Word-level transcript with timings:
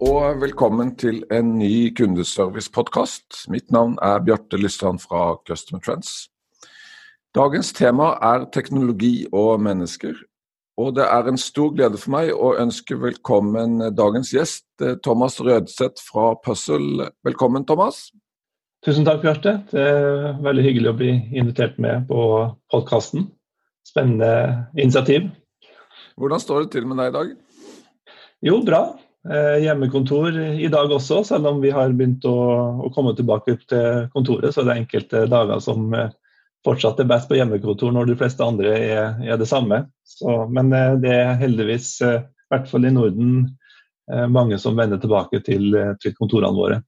og 0.00 0.38
velkommen 0.40 0.94
til 0.96 1.18
en 1.28 1.58
ny 1.58 1.90
kundeservice-podkast. 1.92 3.42
Mitt 3.52 3.68
navn 3.68 3.98
er 4.00 4.22
Bjarte 4.24 4.56
Lyststrand 4.56 5.02
fra 5.02 5.34
Customer 5.44 5.82
Trends. 5.84 6.30
Dagens 7.36 7.72
tema 7.76 8.14
er 8.24 8.46
teknologi 8.54 9.26
og 9.28 9.60
mennesker. 9.60 10.14
Og 10.80 10.94
det 10.96 11.04
er 11.04 11.28
en 11.28 11.36
stor 11.36 11.74
glede 11.76 12.00
for 12.00 12.14
meg 12.14 12.30
å 12.32 12.54
ønske 12.62 12.96
velkommen 12.96 13.90
dagens 13.92 14.32
gjest, 14.32 14.64
Thomas 15.04 15.36
Rødseth 15.36 16.00
fra 16.06 16.32
Puzzle. 16.46 17.10
Velkommen, 17.26 17.68
Thomas. 17.68 18.06
Tusen 18.86 19.04
takk, 19.04 19.20
Bjarte. 19.20 19.58
Det 19.68 19.84
er 19.84 20.40
veldig 20.40 20.64
hyggelig 20.64 20.94
å 20.94 20.96
bli 20.96 21.12
invitert 21.36 21.76
med 21.76 22.08
på 22.08 22.24
podkasten. 22.72 23.28
Spennende 23.84 24.64
initiativ. 24.80 25.28
Hvordan 26.16 26.40
står 26.40 26.64
det 26.64 26.72
til 26.78 26.88
med 26.88 27.04
deg 27.04 27.12
i 27.12 27.16
dag? 27.18 27.38
Jo, 28.48 28.62
bra. 28.64 28.82
Eh, 29.28 29.62
hjemmekontor 29.62 30.38
i 30.40 30.68
dag 30.72 30.92
også, 30.92 31.24
selv 31.24 31.46
om 31.46 31.58
vi 31.60 31.70
har 31.70 31.92
begynt 31.92 32.24
å, 32.24 32.36
å, 32.80 32.88
komme 32.94 33.12
tilbake 33.16 33.58
til 33.68 34.06
kontoret. 34.14 34.54
Så 34.54 34.62
er 34.62 34.70
det 34.70 34.76
enkelte 34.80 35.26
dager 35.28 35.60
som 35.60 35.92
eh, 35.92 36.08
fortsatt 36.64 37.02
er 37.02 37.08
best 37.10 37.28
på 37.28 37.36
hjemmekontor 37.36 37.92
når 37.92 38.08
de 38.08 38.16
fleste 38.20 38.46
andre 38.46 38.72
er, 38.78 39.18
er 39.20 39.40
det 39.40 39.48
samme. 39.50 39.82
Så, 40.08 40.46
men 40.48 40.72
eh, 40.72 40.96
det 41.04 41.12
er 41.18 41.40
heldigvis, 41.42 41.92
i 42.00 42.14
hvert 42.50 42.70
fall 42.70 42.88
i 42.88 42.94
Norden, 42.94 43.42
mange 44.34 44.56
som 44.58 44.74
vender 44.74 44.98
tilbake 44.98 45.38
til, 45.46 45.76
til 46.02 46.14
kontorene 46.16 46.56
våre. 46.56 46.80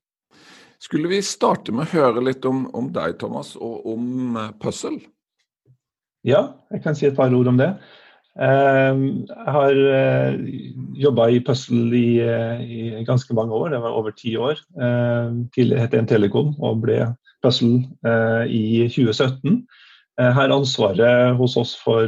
Skulle 0.83 1.07
vi 1.13 1.21
starte 1.23 1.71
med 1.71 1.85
å 1.85 2.01
høre 2.01 2.25
litt 2.27 2.43
om, 2.49 2.65
om 2.75 2.89
deg, 2.91 3.15
Thomas, 3.21 3.53
og 3.55 3.85
om 3.93 4.35
Puzzle? 4.59 4.99
Ja, 6.27 6.41
jeg 6.75 6.83
kan 6.83 6.99
si 6.99 7.07
et 7.07 7.15
par 7.15 7.31
ord 7.31 7.53
om 7.53 7.61
det. 7.61 7.69
Ehm, 8.41 9.27
jeg 9.29 9.53
har 9.55 9.79
eh, 9.93 10.37
jobba 10.97 11.29
i 11.29 11.41
Puzzle 11.45 11.93
i, 11.93 12.21
eh, 12.25 12.63
i, 12.65 13.05
ganske 13.05 13.35
mange 13.37 13.53
år, 13.53 13.69
det 13.75 13.81
var 13.83 13.99
over 13.99 14.15
ti 14.17 14.37
år. 14.37 14.61
Ehm, 14.81 15.49
tidligere 15.53 15.85
het 15.85 15.97
en 15.99 16.09
Telekom 16.09 16.55
og 16.61 16.81
ble 16.87 17.13
Puzzle 17.45 17.83
eh, 18.07 18.45
i 18.49 18.65
2017. 18.89 19.67
Jeg 20.21 20.33
har 20.37 20.53
ansvaret 20.53 21.37
hos 21.39 21.57
oss 21.57 21.71
for 21.81 22.05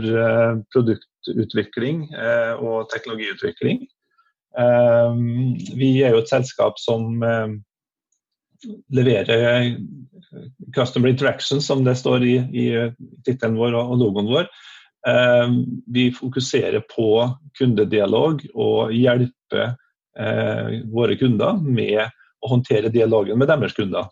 produktutvikling 0.75 2.03
og 2.61 2.91
teknologiutvikling. 2.93 3.87
Ehm, 4.61 5.55
vi 5.73 6.03
er 6.05 6.13
jo 6.13 6.21
et 6.21 6.29
selskap 6.29 6.77
som 6.79 7.25
leverer 8.93 9.73
Customer 10.77 11.09
Interaction, 11.09 11.65
som 11.65 11.83
det 11.85 11.97
står 11.97 12.29
i, 12.29 12.37
i 12.53 12.67
tittelen 13.25 13.57
vår 13.57 13.81
og 13.81 13.97
logoen 14.05 14.29
vår 14.29 14.53
vi 15.87 16.05
fokuserer 16.17 16.81
på 16.89 17.09
kundedialog 17.59 18.41
og 18.55 18.93
hjelper 18.97 19.75
eh, 20.19 20.71
våre 20.89 21.17
kunder 21.21 21.59
med 21.61 22.01
å 22.45 22.53
håndtere 22.55 22.93
dialogen 22.93 23.41
med 23.41 23.51
deres 23.53 23.77
kunder. 23.77 24.09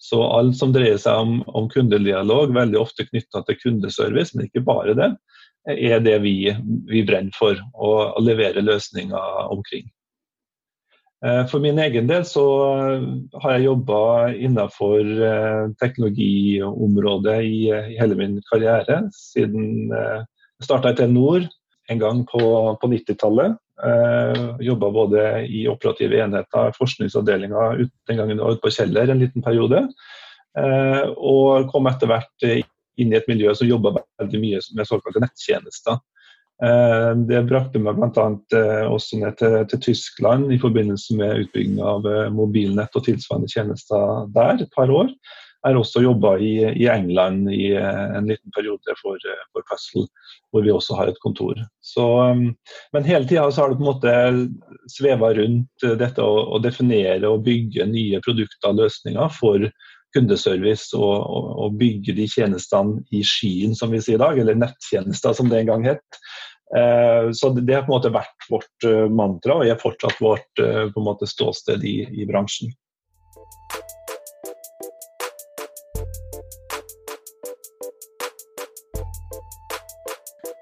Så 0.00 0.22
alt 0.24 0.56
som 0.56 0.72
dreier 0.72 0.96
seg 1.00 1.18
om, 1.20 1.40
om 1.46 1.68
kundedialog, 1.68 2.54
veldig 2.56 2.78
ofte 2.80 3.04
knytta 3.08 3.42
til 3.44 3.58
kundeservice, 3.60 4.32
men 4.34 4.48
ikke 4.48 4.64
bare 4.64 4.94
det, 4.96 5.10
er 5.68 6.00
det 6.00 6.16
vi, 6.24 6.34
vi 6.88 7.02
brenner 7.04 7.36
for 7.36 7.58
å 7.76 7.92
levere 8.24 8.64
løsninger 8.64 9.50
omkring. 9.52 9.90
Eh, 11.20 11.42
for 11.52 11.60
min 11.60 11.78
egen 11.78 12.06
del 12.08 12.24
så 12.24 12.44
har 13.42 13.56
jeg 13.56 13.66
jobba 13.66 14.00
innenfor 14.32 15.00
eh, 15.04 15.64
teknologiområdet 15.82 17.38
i, 17.44 17.56
i, 17.68 17.96
hele 18.00 18.16
min 18.16 18.38
karriere. 18.48 19.02
Siden 19.12 19.90
jeg 19.92 20.64
starta 20.64 20.94
i 20.94 21.00
Telenor 21.00 21.44
en 21.90 22.00
gang 22.00 22.24
på, 22.28 22.40
på 22.80 22.92
90-tallet. 22.94 23.58
Eh, 23.84 24.46
jobba 24.64 24.90
både 24.92 25.26
i 25.48 25.66
operative 25.68 26.20
enheter, 26.24 26.72
forskningsavdelinga 26.76 27.68
den 28.08 28.20
gangen 28.20 28.40
ute 28.40 28.60
på 28.64 28.72
Kjeller 28.72 29.12
en 29.12 29.20
liten 29.20 29.44
periode. 29.44 29.86
Eh, 30.58 31.04
og 31.16 31.68
kom 31.70 31.88
etter 31.90 32.10
hvert 32.10 32.48
inn 33.00 33.12
i 33.12 33.18
et 33.18 33.28
miljø 33.30 33.52
som 33.56 33.68
jobba 33.68 33.98
veldig 34.20 34.40
mye 34.42 34.60
med 34.76 34.88
såkalte 34.88 35.22
nettjenester. 35.22 36.00
Eh, 36.60 37.10
det 37.28 37.40
brakte 37.48 37.80
meg 37.80 37.96
bl.a. 37.96 38.24
Eh, 38.56 38.86
også 38.92 39.20
ned 39.22 39.38
til, 39.40 39.60
til, 39.70 39.80
Tyskland 39.88 40.50
i 40.52 40.60
forbindelse 40.60 41.16
med 41.16 41.46
utbygging 41.46 41.78
av 41.80 42.08
eh, 42.08 42.26
mobilnett 42.36 42.96
og 42.98 43.06
tilsvarende 43.06 43.48
tjenester 43.48 44.26
der 44.34 44.60
et 44.60 44.74
par 44.76 44.92
år. 44.92 45.08
Jeg 45.60 45.74
har 45.74 45.76
også 45.76 46.00
jobba 46.00 46.34
i, 46.40 46.54
i, 46.72 46.86
England 46.88 47.50
i 47.52 47.74
en 47.76 48.24
liten 48.24 48.52
periode 48.56 48.94
for, 48.96 49.20
for 49.52 49.66
Puzzle, 49.68 50.06
hvor 50.48 50.64
vi 50.64 50.72
også 50.72 50.96
har 50.96 51.10
et 51.10 51.20
kontor. 51.20 51.58
Så, 51.84 52.06
men 52.96 53.04
hele 53.04 53.28
tida 53.28 53.44
har 53.44 53.68
det 53.68 53.76
på 53.76 53.84
en 53.84 53.90
måte 53.90 54.14
sveva 54.88 55.34
rundt 55.36 55.84
dette 56.00 56.24
å, 56.24 56.46
å, 56.56 56.62
definere 56.64 57.28
og 57.28 57.44
bygge 57.44 57.84
nye 57.92 58.22
produkter 58.24 58.72
og 58.72 58.80
løsninger 58.80 59.36
for 59.36 59.68
kundeservice 60.16 60.96
og, 60.96 61.16
og, 61.20 61.50
og, 61.64 61.76
bygge 61.80 62.16
de 62.16 62.26
tjenestene 62.30 63.04
i 63.14 63.20
skyen, 63.26 63.76
som 63.76 63.92
vi 63.92 64.00
sier 64.02 64.16
i 64.16 64.22
dag, 64.24 64.40
eller 64.40 64.58
nettjenester 64.58 65.36
som 65.36 65.52
det 65.52 65.60
en 65.60 65.74
gang 65.74 65.86
het. 65.92 66.22
Eh, 66.76 67.32
så 67.32 67.50
det 67.50 67.74
har 67.74 67.82
på 67.82 67.90
en 67.90 67.96
måte 67.96 68.12
vært 68.14 68.46
vårt 68.50 68.86
eh, 68.86 69.08
mantra 69.10 69.58
og 69.58 69.66
er 69.66 69.80
fortsatt 69.80 70.20
vårt 70.22 70.62
eh, 70.62 70.86
måte 71.02 71.26
ståsted 71.26 71.82
i, 71.82 71.96
i 72.22 72.26
bransjen. 72.30 72.70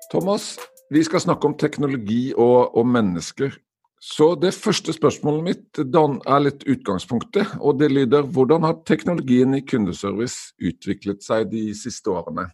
Thomas, 0.08 0.56
vi 0.88 1.04
skal 1.04 1.20
snakke 1.20 1.50
om 1.50 1.56
teknologi 1.60 2.32
og, 2.32 2.72
og, 2.72 2.86
mennesker. 2.88 3.52
Så 4.00 4.30
det 4.40 4.54
første 4.56 4.94
spørsmålet 4.96 5.44
mitt 5.44 5.80
er 5.82 6.40
litt 6.40 6.64
utgangspunktet. 6.64 7.58
Og 7.60 7.76
det 7.82 7.90
lyder 7.92 8.25
hvordan 8.25 8.64
har 8.64 8.80
teknologien 8.88 9.52
i 9.58 9.60
kundeservice 9.60 10.54
utviklet 10.56 11.20
seg 11.26 11.50
de 11.52 11.69
siste 11.76 12.08
årene? 12.08 12.48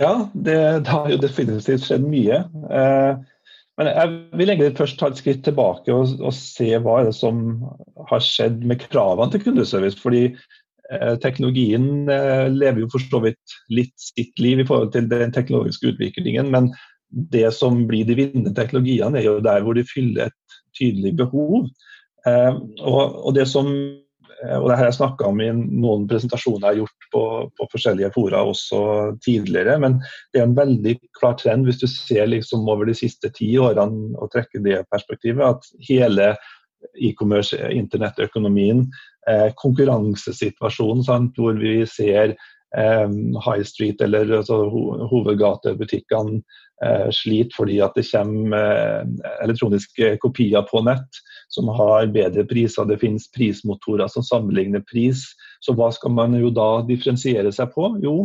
Ja, 0.00 0.28
det, 0.34 0.58
det, 0.84 0.92
har 0.92 1.08
jo 1.10 1.18
definitivt 1.22 1.86
skjedd 1.86 2.04
mye. 2.06 2.42
Eh, 2.72 3.24
men 3.76 3.90
jeg 3.90 4.12
vil 4.40 4.52
egentlig 4.52 4.76
først 4.78 4.98
ta 5.00 5.10
et 5.12 5.18
skritt 5.20 5.42
tilbake 5.44 5.92
og, 5.92 6.14
og, 6.22 6.32
se 6.36 6.70
hva 6.80 7.00
er 7.00 7.10
det 7.10 7.16
som 7.18 7.42
har 8.10 8.22
skjedd 8.24 8.62
med 8.64 8.80
kravene 8.86 9.32
til 9.32 9.42
kundeservice. 9.44 10.00
Fordi 10.00 10.22
eh, 10.30 11.14
teknologien 11.22 12.08
eh, 12.12 12.46
lever 12.52 12.84
jo 12.84 12.90
for 12.94 13.04
så 13.04 13.20
vidt 13.26 13.56
litt 13.72 13.94
sitt 14.00 14.40
liv 14.40 14.62
i 14.62 14.68
forhold 14.68 14.94
til 14.94 15.10
den 15.12 15.34
teknologiske 15.36 15.92
utviklingen. 15.92 16.48
Men 16.54 16.72
det 17.10 17.50
som 17.56 17.84
blir 17.88 18.08
de 18.08 18.16
vinnende 18.18 18.54
teknologiene, 18.56 19.20
er 19.20 19.28
jo 19.28 19.44
der 19.44 19.62
hvor 19.64 19.76
de 19.76 19.84
fyller 19.88 20.30
et 20.30 20.58
tydelig 20.78 21.12
behov. 21.20 21.68
Eh, 22.26 22.54
og, 22.80 23.02
og, 23.26 23.30
det 23.36 23.46
som 23.50 23.68
og 24.44 24.66
det 24.68 24.76
har 24.76 24.84
jeg 24.90 24.96
snakka 24.98 25.30
om 25.30 25.38
i 25.40 25.48
noen 25.54 26.04
presentasjoner 26.10 26.66
jeg 26.66 26.68
har 26.68 26.80
gjort 26.82 27.06
på, 27.12 27.22
på, 27.56 27.68
forskjellige 27.72 28.10
fora 28.12 28.42
også 28.44 28.80
tidligere. 29.24 29.78
Men 29.80 29.96
det 30.34 30.42
er 30.42 30.48
en 30.48 30.58
veldig 30.58 30.92
klar 31.16 31.38
trend 31.40 31.64
hvis 31.68 31.80
du 31.80 31.86
ser 31.88 32.28
liksom 32.28 32.68
over 32.68 32.88
de 32.88 32.96
siste 32.98 33.30
ti 33.36 33.48
årene 33.56 34.12
og 34.20 34.30
trekker 34.34 34.60
det 34.66 34.82
perspektivet, 34.92 35.56
at 35.56 35.88
hele 35.88 36.34
e-commerce, 37.02 37.56
internettøkonomien, 37.72 38.84
eh, 39.30 39.48
konkurransesituasjonen 39.58 41.04
sant, 41.06 41.40
hvor 41.40 41.56
vi 41.58 41.80
ser 41.88 42.36
eh, 42.76 43.08
High 43.46 43.64
Street 43.64 44.00
eller 44.04 44.38
altså, 44.38 44.66
ho 44.70 44.84
hovedgatebutikkene 45.10 46.42
eh, 46.84 47.08
sliter 47.14 47.56
fordi 47.56 47.80
at 47.84 47.96
det 47.96 48.06
kommer 48.10 48.60
eh, 48.60 49.32
elektroniske 49.44 50.16
kopier 50.22 50.66
på 50.70 50.84
nett 50.86 51.24
som 51.52 51.68
har 51.72 52.08
bedre 52.14 52.44
priser. 52.48 52.88
Det 52.88 52.98
finnes 53.00 53.28
prismotorer 53.34 54.10
som 54.12 54.24
sammenligner 54.26 54.84
pris. 54.90 55.22
Så 55.64 55.74
hva 55.76 55.90
skal 55.94 56.14
man 56.16 56.36
jo 56.38 56.50
da 56.54 56.82
differensiere 56.88 57.52
seg 57.54 57.72
på? 57.74 57.92
Jo, 58.02 58.16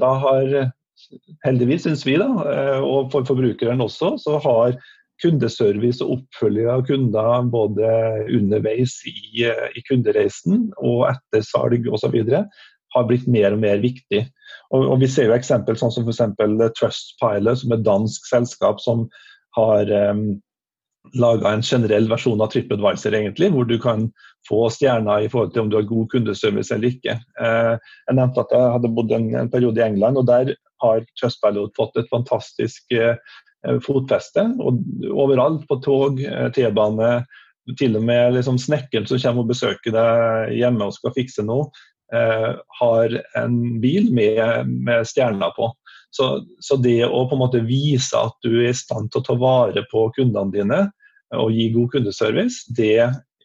da 0.00 0.14
har 0.24 0.56
heldigvis, 1.46 1.86
syns 1.86 2.06
vi, 2.06 2.16
da, 2.20 2.30
eh, 2.50 2.80
og 2.84 3.10
for 3.12 3.26
forbrukeren 3.28 3.80
også, 3.84 4.16
så 4.20 4.40
har 4.44 4.76
kundeservice 5.20 6.00
og 6.04 6.18
oppfølging 6.18 6.68
av 6.72 6.84
kunder 6.88 7.48
både 7.52 7.88
underveis 8.32 8.98
i, 9.08 9.46
eh, 9.48 9.66
i 9.76 9.84
kundereisen 9.88 10.70
og 10.78 11.08
etter 11.10 11.44
salg 11.44 11.88
osv. 11.92 12.20
har 12.90 13.06
blitt 13.06 13.26
mer 13.30 13.54
og 13.54 13.60
mer 13.62 13.78
viktig. 13.78 14.24
Og, 14.74 14.86
og 14.86 15.00
Vi 15.00 15.08
ser 15.10 15.28
jo 15.28 15.36
eksempel 15.36 15.76
sånn 15.78 15.92
som 15.94 16.08
f.eks. 16.08 16.22
Trustpilot, 16.78 17.60
som 17.60 17.72
er 17.72 17.78
et 17.78 17.86
dansk 17.86 18.26
selskap 18.26 18.80
som 18.82 19.08
har 19.56 19.90
um, 20.10 20.40
laga 21.14 21.50
en 21.50 21.62
generell 21.62 22.08
versjon 22.10 22.40
av 22.40 22.52
TripAdvisor, 22.52 23.14
egentlig, 23.16 23.50
hvor 23.54 23.66
du 23.68 23.76
kan 23.80 24.08
få 24.48 24.64
stjerner 24.72 25.24
i 25.24 25.28
forhold 25.32 25.54
til 25.54 25.64
om 25.64 25.70
du 25.70 25.78
har 25.78 25.88
god 25.88 26.08
kundeservice 26.12 26.74
eller 26.74 26.92
ikke. 26.92 27.16
Eh, 27.40 27.74
jeg 28.08 28.18
nevnte 28.18 28.44
at 28.44 28.54
jeg 28.54 28.74
hadde 28.76 28.92
bodd 28.96 29.14
en, 29.16 29.30
periode 29.52 29.80
i 29.80 29.86
England, 29.86 30.20
og 30.20 30.28
der 30.30 30.54
har 30.84 31.04
Trustpilot 31.20 31.76
fått 31.76 31.98
et 32.00 32.10
fantastisk 32.12 32.96
eh, 32.96 33.16
fotfeste. 33.84 34.46
Og 34.62 34.80
overalt, 35.10 35.66
på 35.68 35.80
tog, 35.84 36.20
eh, 36.24 36.48
T-bane, 36.56 37.12
til 37.78 37.94
og 37.98 38.06
med 38.06 38.34
liksom 38.34 38.56
snekkeren 38.58 39.06
som 39.06 39.20
kommer 39.22 39.44
og 39.44 39.50
besøker 39.52 39.94
deg 39.94 40.54
hjemme 40.56 40.88
og 40.88 40.96
skal 40.96 41.12
fikse 41.14 41.44
noe, 41.46 41.68
har 42.80 43.12
en 43.38 43.58
bil 43.78 44.08
med, 44.10 44.72
med 44.82 45.06
stjerner 45.06 45.52
på. 45.54 45.68
Så, 46.10 46.30
så, 46.58 46.76
det 46.76 47.04
å 47.06 47.24
på 47.30 47.36
en 47.36 47.42
måte 47.44 47.62
vise 47.62 48.18
at 48.18 48.34
du 48.42 48.56
er 48.58 48.72
i 48.72 48.76
stand 48.76 49.12
til 49.12 49.22
å 49.22 49.26
ta 49.28 49.36
vare 49.38 49.84
på 49.90 50.08
kundene 50.16 50.54
dine 50.54 50.80
og 51.38 51.54
gi 51.54 51.68
god 51.70 51.92
kundeservice, 51.92 52.64
det 52.74 52.96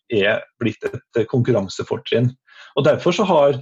er 0.10 0.42
blitt 0.62 0.86
et 0.90 1.20
konkurransefortrinn. 1.30 2.32
Og 2.76 2.88
Derfor 2.88 3.14
så 3.16 3.26
har 3.30 3.60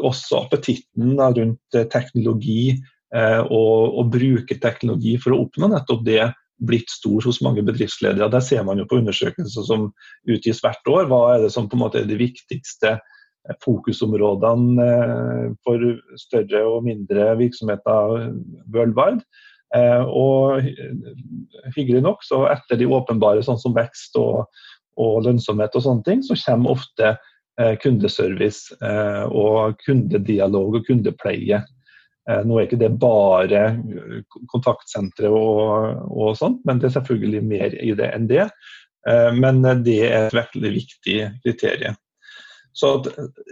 også 0.00 0.46
appetitten 0.46 1.20
rundt 1.20 1.78
teknologi 1.92 2.72
eh, 3.14 3.42
og 3.44 4.00
å 4.00 4.06
bruke 4.08 4.56
teknologi 4.62 5.14
for 5.20 5.36
å 5.36 5.42
oppnå 5.44 5.68
nettopp 5.70 6.02
det 6.08 6.22
blitt 6.64 6.88
stor 6.90 7.20
hos 7.26 7.42
mange 7.44 7.64
bedriftsledere. 7.66 8.30
Der 8.32 8.44
ser 8.44 8.64
man 8.64 8.80
jo 8.80 8.86
på 8.88 9.02
undersøkelser 9.02 9.66
som 9.68 9.90
utgis 10.24 10.62
hvert 10.64 10.88
år. 10.88 11.04
Hva 11.10 11.20
er 11.34 11.44
det 11.44 11.52
som 11.52 11.68
på 11.68 11.76
en 11.76 11.84
måte 11.84 12.00
er 12.00 12.08
de 12.08 12.16
viktigste 12.20 12.96
fokusområdene 13.64 14.86
eh, 14.86 15.44
for 15.64 15.84
større 16.20 16.62
og 16.68 16.86
mindre 16.86 17.34
virksomheter 17.40 18.32
worldwide. 18.74 19.22
Eh, 19.74 20.02
og 20.06 20.62
hyggelig 21.76 22.02
nok, 22.06 22.24
så 22.26 22.44
etter 22.52 22.80
de 22.80 22.90
åpenbare 22.90 23.44
sånn 23.44 23.60
som 23.60 23.76
vekst 23.76 24.18
og, 24.20 24.46
og 25.00 25.24
lønnsomhet 25.26 25.74
og 25.76 25.86
sånne 25.86 26.06
ting, 26.06 26.24
så 26.26 26.38
kommer 26.46 26.76
ofte 26.76 27.14
eh, 27.60 27.74
kundeservice 27.82 28.76
og 29.30 29.78
kundedialog 29.86 30.80
og 30.80 30.86
kundepleie. 30.88 31.62
Nå 32.26 32.56
er 32.58 32.64
ikke 32.66 32.80
det 32.80 32.88
bare 32.98 33.60
kontaktsentre 34.50 35.28
og, 35.30 36.00
og 36.10 36.32
sånt, 36.34 36.58
men 36.66 36.80
det 36.82 36.88
er 36.88 36.96
selvfølgelig 36.96 37.42
mer 37.46 37.76
i 37.78 37.92
det 37.94 38.08
enn 38.16 38.26
det. 38.26 38.48
Men 39.38 39.60
det 39.86 40.00
er 40.08 40.26
et 40.26 40.34
veldig 40.34 40.72
viktig 40.74 41.20
kriterium. 41.44 41.94
Så 42.76 42.90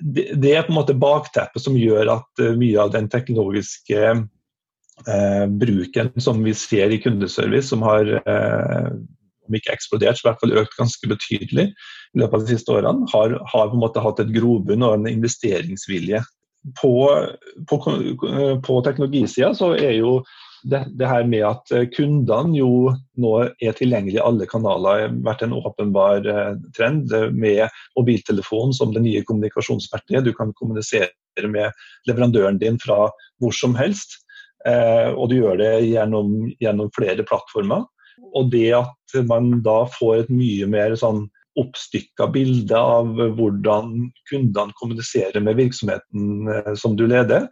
det 0.05 0.53
er 0.53 0.67
på 0.67 0.73
en 0.75 0.79
måte 0.79 0.97
bakteppet 1.01 1.63
som 1.65 1.79
gjør 1.81 2.13
at 2.19 2.45
eh, 2.45 2.57
mye 2.61 2.77
av 2.83 2.93
den 2.93 3.09
teknologiske 3.13 4.01
eh, 4.13 5.45
bruken 5.49 6.13
som 6.21 6.43
vi 6.45 6.53
ser 6.59 6.93
i 6.93 7.01
kundeservice, 7.01 7.71
som 7.73 7.85
har 7.87 8.11
eh, 8.21 8.91
om 9.45 9.57
ikke 9.57 9.73
eksplodert, 9.73 10.19
så 10.19 10.27
i 10.27 10.31
hvert 10.31 10.45
fall 10.45 10.57
økt 10.61 10.77
ganske 10.79 11.09
betydelig 11.09 11.67
i 11.71 12.21
løpet 12.21 12.37
av 12.37 12.45
de 12.45 12.53
siste 12.55 12.73
årene, 12.73 13.09
har, 13.13 13.37
har 13.53 13.71
på 13.73 13.77
en 13.77 13.83
måte 13.83 14.05
hatt 14.05 14.21
et 14.23 14.33
grobunn 14.37 14.85
og 14.87 14.99
en 14.99 15.11
investeringsvilje. 15.11 16.23
På, 16.81 16.95
på, 17.69 17.79
på 18.65 18.77
teknologisida 18.87 19.51
så 19.57 19.75
er 19.77 19.99
jo 19.99 20.19
det, 20.65 20.81
det, 20.99 21.07
her 21.09 21.27
med 21.29 21.45
at 21.47 21.73
eh, 21.75 21.87
kundene 21.93 22.57
jo 22.57 22.71
nå 23.21 23.33
er 23.45 23.77
tilgjengelig 23.77 24.17
i 24.17 24.25
alle 24.25 24.47
kanaler, 24.49 25.05
har 25.05 25.17
vært 25.27 25.45
en 25.45 25.57
åpenbar 25.59 26.29
eh, 26.31 26.53
trend 26.77 27.13
med 27.37 27.67
mobiltelefon 27.99 28.73
som 28.77 28.95
det 28.95 29.05
nye 29.05 29.23
kommunikasjonsverktøyet. 29.29 30.25
Du 30.25 30.33
kan 30.37 30.55
kommunisere 30.57 31.13
med 31.51 31.75
leverandøren 32.09 32.61
din 32.63 32.79
fra 32.81 33.11
hvor 33.43 33.57
som 33.57 33.77
helst, 33.77 34.17
eh, 34.67 35.13
og 35.13 35.29
du 35.31 35.39
gjør 35.43 35.61
det 35.61 35.73
gjennom, 35.91 36.33
gjennom, 36.63 36.93
flere 36.97 37.27
plattformer. 37.29 37.85
Og 38.35 38.51
det 38.55 38.71
at 38.79 39.19
man 39.29 39.59
da 39.67 39.83
får 39.99 40.25
et 40.25 40.33
mye 40.33 40.69
mer 40.71 40.97
sånn 40.99 41.27
oppstykka 41.61 42.27
bilde 42.35 42.79
av 42.79 43.15
hvordan 43.39 44.11
kundene 44.31 44.75
kommuniserer 44.81 45.43
med 45.45 45.59
virksomheten 45.61 46.77
som 46.81 46.97
du 46.99 47.07
leder, 47.07 47.49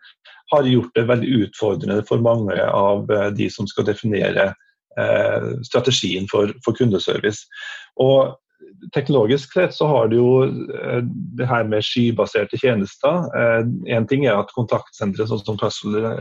har 0.53 0.69
gjort 0.69 0.95
det 0.95 1.09
veldig 1.09 1.33
utfordrende 1.47 2.03
for 2.09 2.23
mange 2.25 2.57
av 2.67 3.11
eh, 3.11 3.29
de 3.37 3.49
som 3.51 3.69
skal 3.71 3.87
definere 3.89 4.51
eh, 4.99 5.49
strategien 5.65 6.29
for, 6.31 6.53
for, 6.65 6.77
kundeservice. 6.79 7.47
Og 8.03 8.39
Teknologisk 8.95 9.53
sett 9.55 9.75
så 9.75 9.87
har 9.87 10.09
du 10.11 10.17
jo 10.17 10.31
eh, 10.45 11.01
det 11.39 11.47
her 11.47 11.65
med 11.71 11.87
skybaserte 11.87 12.59
tjenester. 12.59 13.29
En 13.87 14.07
ting 14.11 14.27
er 14.27 14.39
at 14.39 14.51
kontaktsentre 14.57 15.27
sånn 15.31 15.43
som 15.43 15.59
Tussle 15.61 16.13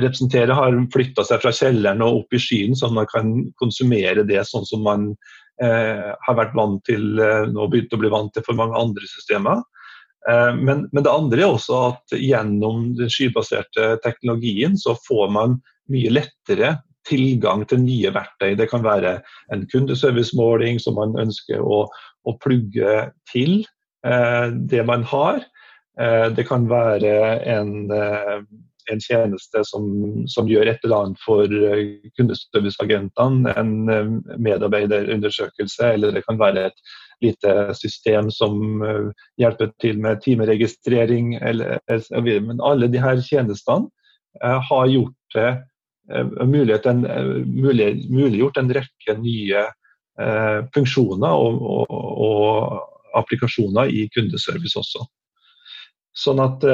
representerer, 0.00 0.52
har 0.52 0.76
flytta 0.92 1.24
seg 1.24 1.42
fra 1.42 1.52
kjelleren 1.54 2.04
og 2.04 2.22
opp 2.22 2.36
i 2.36 2.40
skyen, 2.40 2.76
at 2.76 2.94
man 2.94 3.08
kan 3.10 3.32
konsumere 3.60 4.26
det 4.28 4.42
sånn 4.48 4.66
som 4.68 4.84
man 4.84 5.10
eh, 5.12 5.36
har 5.56 6.36
vært 6.36 6.52
vant 6.52 6.82
til 6.84 7.16
nå 7.16 7.66
begynt 7.72 7.94
å 7.96 7.98
bli 8.00 8.10
vant 8.12 8.32
til 8.34 8.44
for 8.44 8.58
mange 8.58 8.76
andre 8.76 9.08
systemer. 9.08 9.62
Eh, 10.28 10.56
men, 10.56 10.88
men, 10.92 11.04
det 11.04 11.12
andre 11.12 11.42
er 11.42 11.54
også 11.54 11.78
at 11.92 12.16
gjennom 12.18 12.90
den 12.98 13.10
skybaserte 13.12 13.94
teknologien 14.04 14.76
så 14.78 14.96
får 15.06 15.30
man 15.34 15.58
mye 15.92 16.10
lettere 16.10 16.76
tilgang 17.06 17.62
til 17.70 17.84
nye 17.84 18.10
verktøy. 18.14 18.56
Det 18.58 18.66
kan 18.72 18.82
være 18.82 19.20
en 19.54 19.66
kundeservicemåling 19.70 20.80
som 20.82 20.98
man 20.98 21.14
ønsker 21.22 21.62
å, 21.62 21.84
å 22.26 22.38
plugge 22.42 23.10
til 23.30 23.60
eh, 24.06 24.48
det 24.72 24.82
man 24.88 25.06
har. 25.06 25.44
Eh, 26.00 26.26
det 26.34 26.48
kan 26.48 26.66
være 26.70 27.14
en, 27.46 27.76
eh, 27.94 28.40
en 28.92 29.00
tjeneste 29.02 29.62
som, 29.66 29.88
som, 30.30 30.48
gjør 30.48 30.70
et 30.70 30.84
eller 30.84 31.06
annet 31.06 31.24
for 31.24 31.50
eh, 31.50 32.10
kundeserviceagentene, 32.18 33.54
en 33.58 33.74
eh, 33.92 34.12
medarbeiderundersøkelse, 34.48 35.92
eller 35.96 36.14
det 36.14 36.24
kan 36.28 36.38
være 36.40 36.68
et 36.70 36.86
lite 37.20 37.74
system 37.74 38.30
som 38.30 38.82
eh, 38.82 39.08
hjelper 39.40 39.72
til 39.80 40.00
med 40.02 40.20
timeregistrering. 40.24 41.34
Eller, 41.34 41.78
men 42.40 42.60
alle 42.64 42.90
disse 42.92 43.16
tjenestene 43.30 43.88
eh, 44.42 44.60
har 44.70 44.92
gjort 44.92 45.36
det 45.36 45.48
eh, 46.12 46.34
muliggjort 46.44 46.90
en, 46.92 47.02
muliggjort 47.46 48.62
en 48.62 48.72
rekke 48.80 49.18
nye 49.22 49.66
funksjoner 50.72 51.28
og, 51.28 51.58
og, 51.60 51.90
og 52.24 53.18
applikasjoner 53.20 53.90
i 53.92 54.06
kundeservice 54.14 54.78
også. 54.80 55.02
Sånn 56.16 56.40
at 56.40 56.64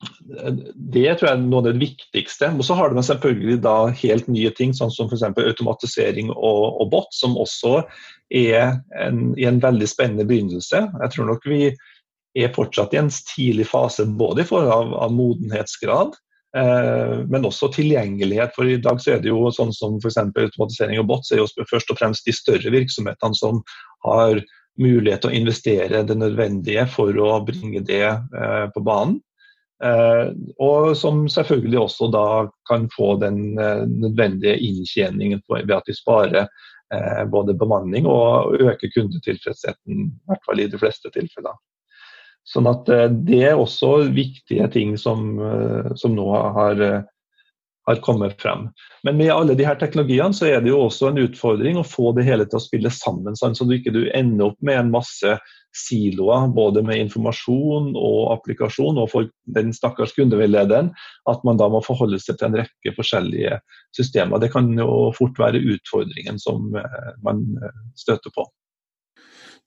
det 0.00 1.10
tror 1.18 1.26
jeg 1.28 1.34
er 1.34 1.42
noe 1.42 1.60
av 1.60 1.66
det 1.68 1.80
viktigste. 1.80 2.50
Og 2.56 2.64
så 2.64 2.76
har 2.78 2.94
man 2.96 3.04
selvfølgelig 3.04 3.58
da 3.64 3.74
helt 4.00 4.30
nye 4.32 4.52
ting, 4.56 4.72
sånn 4.76 4.92
som 4.94 5.10
f.eks. 5.10 5.26
automatisering 5.36 6.32
og, 6.32 6.80
og, 6.80 6.86
bot, 6.92 7.12
som 7.16 7.36
også 7.40 7.82
er 8.32 8.80
en, 8.96 9.30
i 9.36 9.46
en 9.48 9.60
veldig 9.62 9.88
spennende 9.90 10.26
begynnelse. 10.28 10.86
Jeg 11.02 11.14
tror 11.14 11.30
nok 11.32 11.46
vi 11.50 11.62
er 12.38 12.52
fortsatt 12.54 12.94
i 12.94 13.00
en 13.00 13.10
tidlig 13.10 13.66
fase 13.68 14.06
både 14.06 14.44
i 14.44 14.48
forhold 14.48 14.72
av, 14.72 14.92
av 15.04 15.14
modenhetsgrad, 15.14 16.14
eh, 16.56 17.16
men 17.28 17.48
også 17.48 17.72
tilgjengelighet. 17.74 18.54
For 18.56 18.70
i 18.70 18.80
dag 18.80 19.02
så 19.02 19.16
er 19.16 19.24
det 19.24 19.32
jo 19.32 19.50
sånn 19.52 19.74
som 19.76 19.98
f.eks. 20.00 20.20
automatisering 20.30 21.02
og 21.02 21.10
bot, 21.10 21.26
så 21.26 21.36
er 21.36 21.44
jo 21.44 21.68
først 21.68 21.92
og 21.92 22.00
fremst 22.00 22.28
de 22.28 22.36
større 22.36 22.72
virksomhetene 22.72 23.36
som 23.36 23.60
har 24.06 24.40
mulighet 24.80 25.26
til 25.26 25.32
å 25.32 25.36
investere 25.36 26.06
det 26.06 26.16
nødvendige 26.16 26.86
for 26.88 27.12
å 27.20 27.34
bringe 27.44 27.82
det 27.84 28.06
eh, 28.06 28.70
på 28.72 28.86
banen. 28.86 29.18
Eh, 29.80 30.32
og 30.60 30.90
som 30.96 31.22
selvfølgelig 31.32 31.78
også 31.80 32.10
da 32.12 32.24
kan 32.68 32.84
få 32.92 33.14
den 33.22 33.56
eh, 33.56 33.86
nødvendige 33.88 34.58
inntjeningen 34.60 35.40
ved 35.48 35.72
at 35.72 35.88
de 35.88 35.96
sparer 35.96 36.42
eh, 36.92 37.22
både 37.32 37.56
bemanning 37.56 38.06
og 38.06 38.58
øker 38.60 38.92
kundetilfredsheten, 38.96 40.04
i 40.10 40.28
hvert 40.28 40.44
fall 40.44 40.60
i 40.60 40.68
de 40.68 40.80
fleste 40.80 41.12
tilfeller. 41.14 41.56
Sånn 42.44 42.66
at 42.66 42.88
Det 43.28 43.40
er 43.46 43.60
også 43.60 44.10
viktige 44.16 44.66
ting 44.72 44.96
som, 44.98 45.36
som 45.94 46.14
nå 46.16 46.24
har, 46.56 46.80
har, 47.86 48.00
kommet 48.04 48.42
frem. 48.42 48.68
Men 49.02 49.16
med 49.16 49.32
alle 49.34 49.54
de 49.58 49.64
her 49.66 49.78
teknologiene 49.80 50.36
så 50.36 50.46
er 50.46 50.60
det 50.62 50.70
jo 50.70 50.82
også 50.84 51.10
en 51.10 51.22
utfordring 51.24 51.78
å 51.80 51.86
få 51.86 52.12
det 52.16 52.26
hele 52.28 52.46
til 52.46 52.60
å 52.60 52.62
spille 52.62 52.92
sammen, 52.94 53.38
sånn 53.38 53.56
så 53.58 53.66
du 53.66 53.74
ikke 53.76 53.94
du 53.94 54.04
ender 54.14 54.50
opp 54.50 54.60
med 54.62 54.78
en 54.78 54.92
masse 54.92 55.38
siloer, 55.76 56.48
både 56.54 56.82
med 56.86 56.98
informasjon 57.04 57.92
og 57.98 58.20
applikasjon, 58.34 58.98
og 58.98 59.10
for 59.12 59.28
den 59.54 59.74
stakkars 59.74 60.14
kundeveilederen, 60.16 60.90
at 61.30 61.44
man 61.46 61.60
da 61.60 61.70
må 61.70 61.82
forholde 61.86 62.18
seg 62.22 62.38
til 62.38 62.50
en 62.50 62.58
rekke 62.62 62.94
forskjellige 62.96 63.60
systemer. 63.96 64.42
Det 64.42 64.50
kan 64.54 64.70
jo 64.78 65.10
fort 65.16 65.38
være 65.38 65.62
utfordringen 65.76 66.40
som 66.42 66.74
eh, 66.78 67.12
man 67.26 67.44
eh, 67.62 67.84
støter 67.98 68.34
på. 68.34 68.46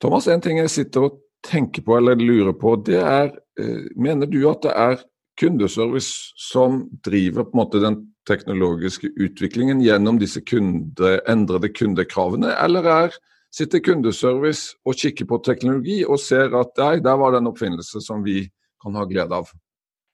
Thomas, 0.04 0.28
en 0.28 0.44
ting 0.44 0.60
jeg 0.60 0.74
sitter 0.74 1.08
og 1.08 1.22
tenker 1.44 1.84
på 1.86 1.98
eller 1.98 2.20
lurer 2.20 2.56
på, 2.56 2.76
det 2.88 3.00
er 3.00 3.34
eh, 3.60 3.90
Mener 3.96 4.28
du 4.28 4.42
at 4.50 4.64
det 4.66 4.76
er 4.76 5.02
kundeservice 5.40 6.34
som 6.40 6.84
driver 7.06 7.48
på 7.48 7.56
en 7.56 7.62
måte 7.64 7.82
den 7.84 8.00
teknologiske 8.30 9.10
utviklingen 9.20 9.82
gjennom 9.84 10.20
disse 10.22 10.42
kunde, 10.46 11.18
endrede 11.30 11.72
kundekravene, 11.74 12.54
eller 12.64 12.90
er 12.90 13.18
sitter 13.54 13.84
kundeservice 13.86 14.74
og 14.88 14.98
kikker 14.98 15.28
på 15.30 15.42
teknologi 15.46 16.02
og 16.06 16.22
ser 16.22 16.56
at 16.58 16.74
nei, 16.80 16.96
der 17.06 17.20
var 17.22 17.34
det 17.34 17.44
en 17.44 17.52
oppfinnelse 17.52 18.02
som 18.02 18.24
vi 18.26 18.48
kan 18.84 18.98
ha 18.98 19.06
glede 19.10 19.44
av. 19.44 19.52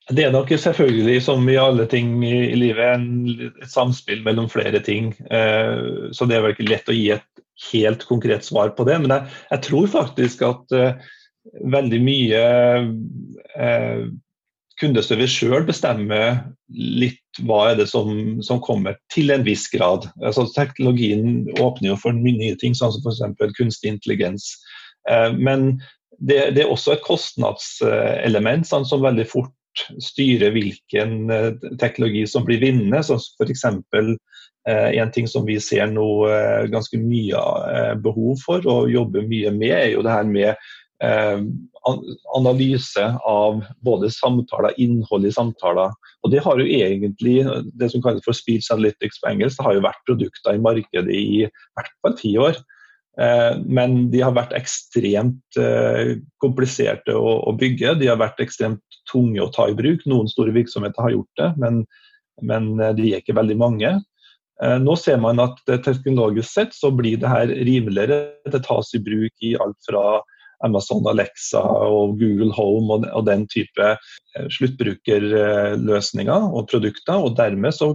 Det 0.09 0.23
er 0.25 0.33
nok 0.33 0.49
selvfølgelig, 0.49 1.19
som 1.21 1.43
i 1.51 1.59
alle 1.61 1.85
ting 1.89 2.15
i 2.25 2.55
livet, 2.57 3.03
et 3.61 3.69
samspill 3.69 4.23
mellom 4.25 4.47
flere 4.49 4.81
ting. 4.81 5.11
Eh, 5.29 6.09
så 6.15 6.25
det 6.25 6.37
er 6.37 6.41
vel 6.45 6.55
ikke 6.55 6.65
lett 6.71 6.89
å 6.89 6.95
gi 6.97 7.11
et 7.13 7.43
helt 7.69 8.05
konkret 8.09 8.47
svar 8.47 8.73
på 8.73 8.87
det, 8.87 8.97
men 9.03 9.13
jeg, 9.13 9.35
jeg 9.51 9.63
tror 9.67 9.89
faktisk 9.91 10.41
at 10.47 10.75
uh, 10.79 11.09
veldig 11.67 11.99
mye 12.05 12.43
uh, 13.59 14.03
kundeservice 14.79 15.35
sjøl 15.35 15.65
bestemmer 15.67 16.41
litt 16.71 17.41
hva 17.45 17.71
er 17.71 17.79
det 17.81 17.87
som, 17.91 18.39
som, 18.45 18.61
kommer, 18.63 18.97
til 19.13 19.33
en 19.33 19.45
viss 19.47 19.67
grad. 19.71 20.07
Altså, 20.23 20.47
teknologien 20.55 21.47
åpner 21.59 21.93
jo 21.93 21.99
for 22.01 22.15
nye 22.15 22.55
ting, 22.61 22.75
sånn 22.77 22.93
som 22.95 23.05
f.eks. 23.05 23.55
kunstig 23.59 23.95
intelligens. 23.95 24.51
Uh, 25.09 25.31
men 25.35 25.71
det, 26.19 26.51
det, 26.55 26.65
er 26.65 26.71
også 26.71 26.95
et 26.95 27.05
kostnadselement 27.05 28.67
sånn, 28.67 28.87
som 28.87 29.05
veldig 29.05 29.27
fort 29.29 29.55
styrer 30.03 30.51
hvilken 30.51 31.29
teknologi 31.79 32.25
som 32.27 32.43
blir 32.43 32.59
vinnende. 32.59 32.99
Sånn 33.05 33.21
F.eks. 33.39 33.63
Eh, 34.67 34.99
en 34.99 35.11
ting 35.11 35.27
som 35.27 35.45
vi 35.47 35.55
ser 35.63 35.87
nå 35.87 36.05
eh, 36.27 36.67
ganske 36.71 36.99
mye 36.99 37.39
eh, 37.71 37.93
behov 38.03 38.41
for 38.43 38.65
og 38.67 38.91
jobber 38.91 39.23
mye 39.29 39.53
med, 39.55 39.71
er 39.71 39.93
jo 39.93 40.03
det 40.05 40.13
her 40.13 40.27
med 40.27 40.69
analyse 42.35 43.03
av 43.23 43.61
både 43.85 44.09
samtaler, 44.11 44.75
innhold 44.77 45.25
i 45.25 45.31
samtaler. 45.31 45.93
Og 46.23 46.31
Det 46.33 46.41
har 46.43 46.59
jo 46.59 46.65
egentlig, 46.65 47.37
det 47.79 47.91
som 47.91 48.03
kalles 48.03 48.25
for 48.25 48.35
speech 48.35 48.67
analytics 48.71 49.21
på 49.21 49.31
engelsk, 49.31 49.57
det 49.57 49.67
har 49.67 49.77
jo 49.77 49.85
vært 49.85 50.03
produkter 50.09 50.57
i 50.57 50.63
markedet 50.65 51.15
i 51.15 51.45
hvert 51.47 51.95
fall 52.03 52.17
ti 52.19 52.33
år. 52.37 52.59
Men 53.63 54.09
de 54.11 54.21
har 54.23 54.35
vært 54.35 54.53
ekstremt 54.55 55.59
kompliserte 56.43 57.15
å 57.15 57.55
bygge. 57.55 57.95
De 57.99 58.11
har 58.11 58.19
vært 58.19 58.43
ekstremt 58.43 58.83
tunge 59.11 59.39
å 59.43 59.51
ta 59.55 59.69
i 59.71 59.75
bruk. 59.75 60.03
Noen 60.07 60.27
store 60.31 60.51
virksomheter 60.55 61.03
har 61.03 61.15
gjort 61.15 61.41
det, 61.41 61.49
men, 61.63 61.81
men 62.43 62.73
de 62.99 63.13
er 63.13 63.23
ikke 63.23 63.39
veldig 63.39 63.59
mange. 63.59 63.95
Eh, 64.63 64.75
nå 64.83 64.95
ser 64.99 65.19
man 65.23 65.39
at 65.39 65.59
teknologisk 65.85 66.51
sett 66.51 66.75
så 66.75 66.91
blir 66.91 67.19
det 67.21 67.31
her 67.31 67.51
rimeligere. 67.67 68.19
Det 68.51 68.63
tas 68.65 68.91
i 68.95 69.01
bruk 69.03 69.45
i 69.45 69.55
alt 69.59 69.77
fra 69.87 70.19
Amazon 70.65 71.05
Alexa 71.07 71.61
og 71.61 72.17
Google 72.19 72.51
Home 72.55 72.93
og, 72.95 73.05
og 73.15 73.25
den 73.27 73.45
type 73.51 73.91
eh, 73.93 74.47
sluttbrukerløsninger 74.57 76.49
og 76.49 76.67
produkter. 76.71 77.19
og 77.19 77.37
Dermed 77.37 77.75
så 77.75 77.93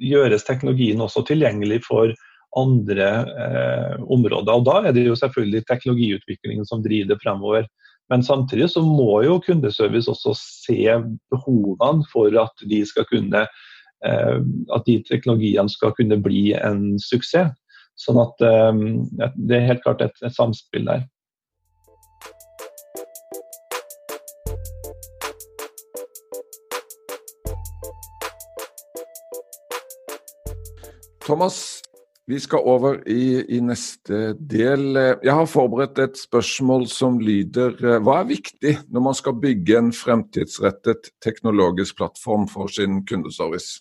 gjøres 0.00 0.46
teknologien 0.46 1.00
også 1.00 1.24
tilgjengelig 1.28 1.82
for 1.88 2.12
andre 2.58 3.10
eh, 3.46 3.96
områder. 4.10 4.52
og 4.52 4.66
Da 4.68 4.76
er 4.88 4.96
det 4.96 5.06
jo 5.06 5.18
selvfølgelig 5.18 5.66
teknologiutviklingen 5.68 6.66
som 6.66 6.82
driver 6.84 7.14
det 7.14 7.20
fremover. 7.22 7.68
Men 8.10 8.24
samtidig 8.26 8.72
så 8.72 8.82
må 8.82 9.22
jo 9.22 9.38
kundeservice 9.44 10.10
også 10.10 10.34
se 10.34 10.96
behovene 11.30 12.08
for 12.10 12.34
at 12.42 12.64
de 12.66 12.80
skal 12.88 13.06
kunne 13.06 13.44
Eh, 14.06 14.38
at 14.74 14.86
de 14.86 15.00
teknologiene 15.04 15.68
skal 15.68 15.92
kunne 15.96 16.20
bli 16.24 16.50
en 16.56 16.94
suksess. 17.02 17.52
Sånn 18.00 18.20
at 18.22 18.44
eh, 18.46 18.84
det 19.36 19.58
er 19.58 19.66
helt 19.68 19.82
klart 19.84 20.04
et, 20.04 20.16
et 20.24 20.36
samspill 20.36 20.88
der. 20.88 21.04
Thomas, 31.20 31.80
vi 32.30 32.38
skal 32.40 32.64
over 32.68 33.00
i, 33.10 33.42
i, 33.48 33.60
neste 33.60 34.32
del. 34.38 34.94
Jeg 34.96 35.34
har 35.34 35.48
forberedt 35.50 35.98
et 35.98 36.18
spørsmål 36.20 36.86
som 36.90 37.18
lyder 37.18 37.74
Hva 38.04 38.20
er 38.20 38.28
viktig 38.28 38.74
når 38.88 39.06
man 39.08 39.16
skal 39.18 39.38
bygge 39.42 39.78
en 39.78 39.92
fremtidsrettet 39.96 41.10
teknologisk 41.24 41.98
plattform 41.98 42.46
for 42.50 42.70
sin 42.70 43.02
kundeservice? 43.08 43.80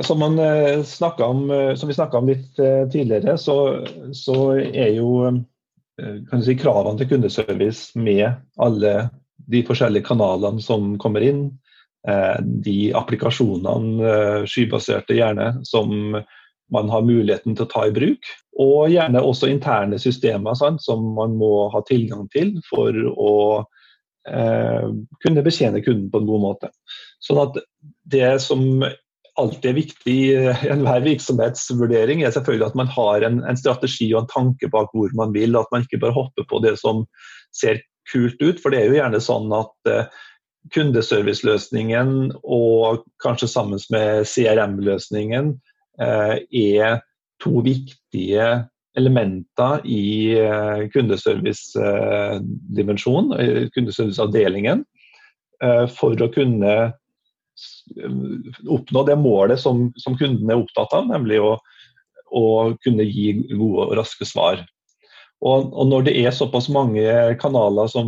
Som, 0.00 0.22
man, 0.22 0.38
eh, 0.38 1.26
om, 1.26 1.50
eh, 1.50 1.74
som 1.74 1.88
vi 1.88 1.94
snakka 1.94 2.18
om 2.18 2.28
litt 2.30 2.58
eh, 2.58 2.88
tidligere, 2.88 3.34
så, 3.38 3.84
så 4.16 4.36
er 4.56 4.94
jo 4.96 5.26
si, 5.98 6.54
kravene 6.56 6.96
til 6.96 7.10
kundeservice 7.10 7.98
med 8.00 8.30
alle 8.56 9.10
de 9.52 9.60
forskjellige 9.66 10.06
kanalene 10.06 10.62
som 10.64 10.94
kommer 11.02 11.24
inn, 11.26 11.42
de 12.42 12.76
applikasjonene, 12.98 14.46
skybaserte 14.50 15.14
gjerne, 15.14 15.48
som 15.66 16.16
man 16.72 16.90
har 16.92 17.04
muligheten 17.06 17.56
til 17.56 17.66
å 17.66 17.70
ta 17.72 17.86
i 17.88 17.94
bruk. 17.94 18.32
Og 18.60 18.90
gjerne 18.92 19.22
også 19.24 19.50
interne 19.52 20.00
systemer 20.00 20.56
sant, 20.58 20.82
som 20.84 21.04
man 21.16 21.36
må 21.40 21.68
ha 21.72 21.82
tilgang 21.88 22.26
til 22.32 22.54
for 22.68 22.96
å 23.12 23.36
eh, 24.28 24.88
kunne 25.24 25.44
betjene 25.46 25.84
kunden 25.84 26.10
på 26.12 26.22
en 26.22 26.28
god 26.28 26.44
måte. 26.48 26.72
Sånn 27.22 27.40
at 27.44 27.60
det 28.12 28.34
som 28.44 28.82
alltid 29.40 29.70
er 29.70 29.78
viktig 29.78 30.16
i 30.20 30.34
enhver 30.72 31.04
virksomhetsvurdering, 31.06 32.20
er 32.22 32.34
selvfølgelig 32.34 32.68
at 32.68 32.76
man 32.82 32.90
har 32.92 33.24
en, 33.24 33.40
en, 33.48 33.56
strategi 33.56 34.10
og 34.12 34.24
en 34.24 34.32
tanke 34.32 34.68
bak 34.72 34.92
hvor 34.92 35.14
man 35.16 35.32
vil. 35.36 35.56
At 35.56 35.72
man 35.72 35.86
ikke 35.86 36.02
bare 36.02 36.16
hopper 36.18 36.48
på 36.50 36.60
det 36.64 36.76
som 36.82 37.06
ser 37.56 37.80
kult 38.12 38.40
ut. 38.42 38.60
For 38.60 38.72
det 38.72 38.82
er 38.82 38.90
jo 38.90 39.00
gjerne 39.00 39.22
sånn 39.24 39.52
at 39.56 39.92
eh, 39.92 40.22
kundeserviceløsningen 40.74 42.32
og 42.42 43.06
kanskje 43.24 43.48
sammen 43.50 43.80
med 43.90 44.28
CRM-løsningen 44.28 45.56
er 46.00 47.00
to 47.42 47.60
viktige 47.66 48.46
elementer 48.96 49.80
i 49.88 50.36
uh, 50.40 50.88
kundeservice-dimensjonen, 50.92 53.68
kundeserviceavdelingen, 53.74 54.84
for 55.94 56.12
å 56.18 56.28
kunne 56.34 56.92
oppnå 58.66 59.02
det 59.06 59.16
målet 59.20 59.60
som, 59.60 59.92
som 60.00 60.16
kunden 60.18 60.50
er 60.50 60.56
opptatt 60.58 60.92
av, 60.96 61.06
nemlig 61.10 61.38
å, 61.38 61.58
å 62.32 62.74
kunne 62.82 63.04
gi 63.06 63.32
gode 63.52 63.86
og 63.86 63.96
raske 64.00 64.24
svar. 64.28 64.66
Og, 65.42 65.72
og, 65.74 65.88
Når 65.90 66.02
det 66.06 66.14
er 66.22 66.30
såpass 66.34 66.68
mange 66.70 67.34
kanaler 67.42 67.86
som 67.90 68.06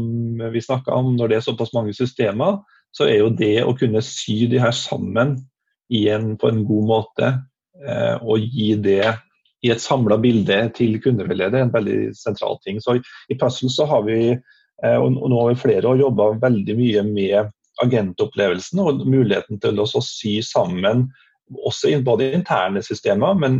vi 0.54 0.60
snakka 0.62 0.94
om, 0.94 1.16
når 1.18 1.28
det 1.28 1.36
er 1.38 1.48
såpass 1.48 1.72
mange 1.74 1.94
systemer, 1.96 2.52
så 2.94 3.02
er 3.10 3.16
jo 3.24 3.30
det 3.34 3.64
å 3.66 3.74
kunne 3.78 4.02
sy 4.06 4.46
de 4.50 4.58
her 4.62 4.74
sammen 4.76 5.28
en, 5.94 6.36
på 6.38 6.48
en 6.48 6.62
god 6.66 6.84
måte 6.88 7.26
eh, 7.26 7.34
og 8.22 8.44
gi 8.54 8.68
det 8.78 9.14
i 9.64 9.72
et 9.72 9.82
samla 9.82 10.18
bilde 10.20 10.58
til 10.76 10.98
kundeveileder 11.02 11.64
en 11.64 11.72
veldig 11.72 12.12
sentral 12.16 12.58
ting. 12.64 12.80
Så 12.84 12.98
I, 12.98 13.02
i 13.32 13.38
Puzzle 13.40 13.70
så 13.72 13.86
har 13.88 14.04
vi 14.06 14.18
eh, 14.34 14.98
og 14.98 15.14
nå 15.16 15.40
har 15.40 15.52
vi 15.52 15.60
flere 15.62 15.90
år 15.90 16.02
jobba 16.02 16.34
veldig 16.42 16.76
mye 16.78 17.04
med 17.08 17.52
agentopplevelsen 17.82 18.82
og 18.84 19.04
muligheten 19.08 19.60
til 19.62 19.80
å 19.80 19.86
sy 19.88 20.36
sammen 20.46 21.08
også 21.54 21.90
både 22.04 22.30
interne 22.32 22.80
systemer, 22.82 23.34
men, 23.36 23.58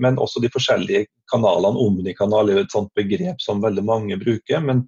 men, 0.00 0.16
også 0.18 0.40
de 0.40 0.48
forskjellige 0.52 1.04
kanalene. 1.32 1.82
Omnikanal 1.84 2.48
er 2.52 2.62
et 2.62 2.72
sånt 2.72 2.92
begrep 2.96 3.42
som 3.44 3.60
veldig 3.64 3.84
mange 3.84 4.16
bruker. 4.20 4.62
Men, 4.64 4.84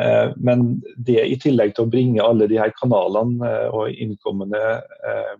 eh, 0.00 0.32
men, 0.36 0.66
det 0.96 1.22
i 1.24 1.38
tillegg 1.40 1.76
til 1.76 1.86
å 1.86 1.92
bringe 1.92 2.24
alle 2.24 2.48
de 2.50 2.60
her 2.60 2.74
kanalene 2.80 3.48
eh, 3.48 3.68
og 3.72 3.96
innkommende 3.96 4.62
eh, 5.08 5.32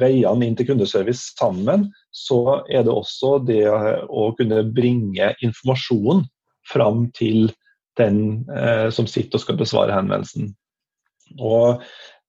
veiene 0.00 0.46
inn 0.46 0.56
til 0.56 0.70
kundeservice 0.70 1.34
sammen, 1.36 1.88
så 2.12 2.62
er 2.68 2.86
det 2.86 2.92
også 2.92 3.38
det 3.46 3.64
å 3.68 4.30
kunne 4.38 4.62
bringe 4.74 5.32
informasjon 5.44 6.24
fram 6.68 7.08
til 7.16 7.50
den 8.00 8.44
eh, 8.48 8.88
som 8.94 9.08
sitter 9.10 9.36
og 9.36 9.44
skal 9.44 9.58
besvare 9.60 9.96
henvendelsen. 9.96 10.52
Og 11.40 11.82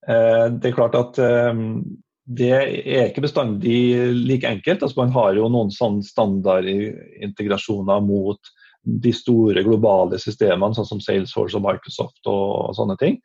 eh, 0.08 0.48
det 0.52 0.72
er 0.72 0.76
klart 0.76 0.98
at 1.00 1.20
eh, 1.24 1.54
det 2.24 2.52
er 2.56 3.08
ikke 3.10 3.26
bestandig 3.26 3.78
like 4.16 4.48
enkelt. 4.48 4.84
Altså, 4.84 5.00
man 5.00 5.16
har 5.16 5.34
jo 5.38 5.50
noen 5.52 5.72
sånne 5.76 6.06
standardintegrasjoner 6.08 8.04
mot 8.04 8.54
de 8.84 9.14
store 9.16 9.64
globale 9.64 10.20
systemene, 10.20 10.76
sånn 10.76 10.88
som 10.88 11.02
Salesforce 11.04 11.56
og 11.60 11.64
Microsoft 11.64 12.20
og, 12.28 12.48
og 12.70 12.78
sånne 12.80 12.98
ting. 13.00 13.20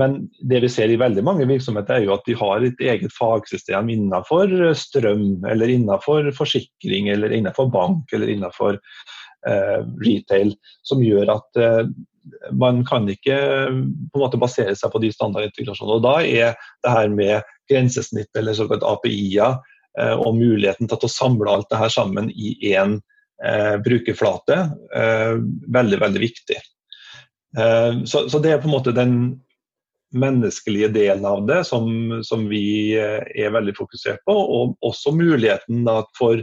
Men 0.00 0.16
det 0.48 0.62
vi 0.64 0.70
ser 0.72 0.92
i 0.92 0.98
veldig 1.00 1.24
mange 1.26 1.46
virksomheter 1.50 1.98
er 1.98 2.06
jo 2.06 2.14
at 2.16 2.26
de 2.28 2.36
har 2.38 2.64
et 2.64 2.84
eget 2.92 3.12
fagsystem 3.14 3.90
innenfor 3.92 4.52
strøm, 4.78 5.42
eller 5.50 5.72
innenfor 5.72 6.30
forsikring, 6.36 7.10
eller 7.12 7.34
innenfor 7.36 7.68
bank 7.72 8.14
eller 8.16 8.32
innenfor 8.32 8.78
eh, 9.48 9.80
retail, 10.04 10.54
som 10.86 11.04
gjør 11.04 11.34
at 11.36 11.60
eh, 11.60 11.82
man 12.52 12.84
kan 12.86 13.08
ikke 13.10 13.36
på 13.40 14.18
en 14.18 14.22
måte 14.22 14.40
basere 14.40 14.74
seg 14.76 14.92
på 14.92 15.02
de 15.02 15.12
standardintegrasjonene. 15.14 15.98
Og 15.98 16.04
Da 16.04 16.16
er 16.24 16.56
det 16.84 16.94
her 16.94 17.12
med 17.12 17.52
grensesnitt 17.70 18.36
eller 18.36 18.56
såkalt 18.56 18.86
API-er 18.86 19.60
eh, 19.98 20.16
og 20.16 20.36
muligheten 20.38 20.90
til 20.90 21.06
å 21.06 21.12
samle 21.12 21.52
alt 21.52 21.70
det 21.72 21.80
her 21.80 21.92
sammen 21.92 22.30
i 22.30 22.56
én 22.72 22.98
eh, 23.44 23.76
brukerflate 23.84 24.58
eh, 24.96 25.36
veldig, 25.78 26.00
veldig 26.04 26.24
viktig. 26.24 26.58
Eh, 27.58 28.02
så, 28.04 28.28
så, 28.28 28.38
det 28.38 28.54
er 28.54 28.62
på 28.62 28.70
en 28.70 28.76
måte 28.76 28.96
den 28.96 29.16
menneskelige 30.16 30.90
delen 30.94 31.24
av 31.28 31.44
det 31.46 31.62
som, 31.68 31.86
som 32.26 32.48
vi 32.50 32.96
eh, 32.98 33.22
er 33.44 33.54
veldig 33.54 33.76
fokusert 33.78 34.24
på. 34.26 34.34
Og 34.34 34.76
også 34.86 35.14
muligheten 35.14 35.86
for 36.18 36.42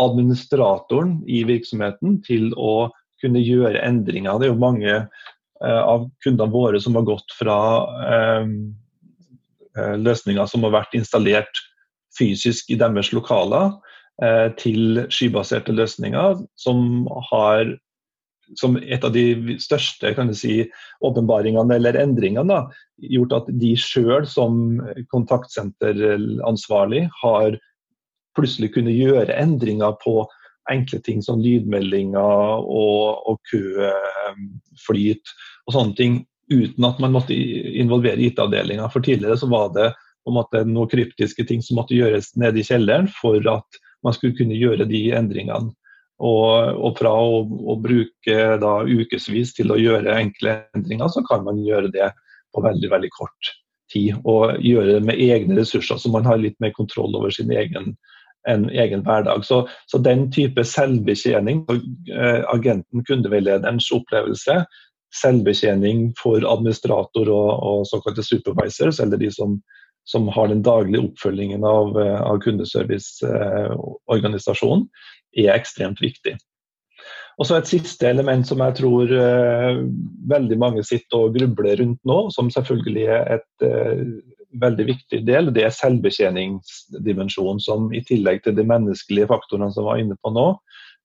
administratoren 0.00 1.20
i 1.30 1.44
virksomheten 1.46 2.18
til 2.26 2.50
å 2.56 2.90
kunne 3.22 3.42
gjøre 3.42 3.82
endringer. 3.84 4.40
Det 4.40 4.48
er 4.48 4.54
jo 4.54 4.60
mange 4.60 4.96
uh, 4.96 5.82
av 5.84 6.08
kundene 6.24 6.52
våre 6.52 6.80
som 6.82 6.96
har 6.98 7.06
gått 7.06 7.30
fra 7.38 7.58
eh, 8.08 8.48
løsninger 9.74 10.50
som 10.50 10.66
har 10.66 10.74
vært 10.74 10.96
installert 10.98 11.62
fysisk 12.18 12.70
i 12.70 12.78
deres 12.78 13.12
lokaler, 13.14 13.72
eh, 14.22 14.48
til 14.60 15.04
skybaserte 15.12 15.74
løsninger, 15.74 16.42
som 16.58 17.06
har 17.30 17.74
som 18.58 18.76
et 18.76 19.04
av 19.04 19.12
de 19.14 19.56
største 19.62 20.12
si, 20.36 20.64
åpenbaringene 21.04 21.78
eller 21.78 21.98
endringene 22.00 22.48
da, 22.50 22.60
gjort 22.98 23.32
at 23.38 23.50
de 23.60 23.74
sjøl 23.80 24.26
som 24.28 24.80
kontaktsenteransvarlig 25.12 27.06
har 27.22 27.58
plutselig 28.36 28.74
kunnet 28.74 28.98
gjøre 28.98 29.36
endringer 29.38 29.96
på 30.02 30.24
enkle 30.70 31.00
ting 31.04 31.20
som 31.22 31.42
lydmeldinger 31.44 32.64
og, 32.64 33.20
og 33.28 33.40
køflyt 33.50 35.34
og 35.66 35.76
sånne 35.76 35.98
ting 35.98 36.22
uten 36.52 36.86
at 36.86 36.98
man 37.00 37.12
måtte 37.14 37.34
involvere 37.36 38.20
IT-avdelinga. 38.26 38.88
For 38.92 39.04
tidligere 39.04 39.38
så 39.40 39.48
var 39.48 39.70
det 39.76 39.92
måte 40.32 40.64
noen 40.64 40.88
kryptiske 40.88 41.44
ting 41.48 41.62
som 41.64 41.78
måtte 41.80 41.96
gjøres 41.96 42.32
nede 42.40 42.60
i 42.60 42.66
kjelleren 42.66 43.08
for 43.12 43.40
at 43.50 43.80
man 44.04 44.16
skulle 44.16 44.36
kunne 44.36 44.56
gjøre 44.56 44.86
de 44.88 45.06
endringene. 45.16 45.72
Og, 46.22 46.76
og 46.78 46.98
fra 46.98 47.10
å, 47.10 47.42
å 47.42 47.74
bruke 47.82 48.34
da 48.62 48.74
ukevis 48.86 49.50
til 49.56 49.72
å 49.74 49.80
gjøre 49.80 50.14
enkle 50.14 50.60
endringer, 50.76 51.10
så 51.10 51.24
kan 51.26 51.42
man 51.46 51.58
gjøre 51.66 51.90
det 51.94 52.12
på 52.54 52.62
veldig 52.62 52.90
veldig 52.92 53.10
kort 53.16 53.50
tid. 53.92 54.14
Og 54.22 54.54
gjøre 54.62 54.92
det 54.98 55.04
med 55.08 55.20
egne 55.20 55.54
ressurser, 55.58 55.96
så 55.98 56.08
man 56.12 56.26
har 56.28 56.38
litt 56.40 56.60
mer 56.62 56.72
kontroll 56.76 57.16
over 57.18 57.30
sin 57.34 57.50
egen, 57.52 57.96
en 58.48 58.70
egen 58.70 59.02
hverdag. 59.06 59.44
Så, 59.46 59.68
så 59.90 59.96
den 59.98 60.32
type 60.34 60.64
selvbetjening, 60.68 61.58
eh, 62.12 62.42
agenten, 62.52 63.04
kundeveilederens 63.08 63.92
opplevelse, 63.94 64.64
selvbetjening 65.14 66.12
for 66.18 66.44
administrator 66.50 67.28
og, 67.30 67.62
og 67.62 67.86
såkalte 67.90 68.22
supervisors, 68.26 69.00
eller 69.02 69.16
de 69.20 69.30
som, 69.34 69.62
som, 70.10 70.28
har 70.34 70.46
den 70.50 70.62
daglige 70.66 71.04
oppfølgingen 71.08 71.62
av, 71.68 71.86
eh, 72.00 72.20
av 72.22 72.36
kundeserviceorganisasjonen, 72.46 74.82
er 75.36 75.54
ekstremt 75.54 76.02
viktig. 76.02 76.36
Og 77.38 77.48
så 77.48 77.58
Et 77.58 77.72
siste 77.72 78.06
element 78.06 78.46
som 78.46 78.62
jeg 78.62 78.76
tror 78.78 79.10
uh, 79.10 79.80
veldig 80.30 80.58
mange 80.60 80.84
sitter 80.86 81.26
og 81.26 81.34
grubler 81.38 81.80
rundt 81.82 82.00
nå, 82.06 82.18
som 82.34 82.50
selvfølgelig 82.52 83.08
er 83.10 83.38
et 83.38 83.66
uh, 83.66 84.04
veldig 84.62 84.86
viktig 84.86 85.24
del, 85.26 85.50
det 85.54 85.64
er 85.66 85.74
selvbetjeningsdimensjonen, 85.74 87.58
som 87.62 87.90
i 87.90 88.04
tillegg 88.06 88.44
til 88.44 88.54
de 88.54 88.66
menneskelige 88.70 89.26
faktorene 89.32 89.72
som 89.74 89.88
var 89.88 89.98
inne 89.98 90.14
på 90.22 90.30
nå, 90.30 90.46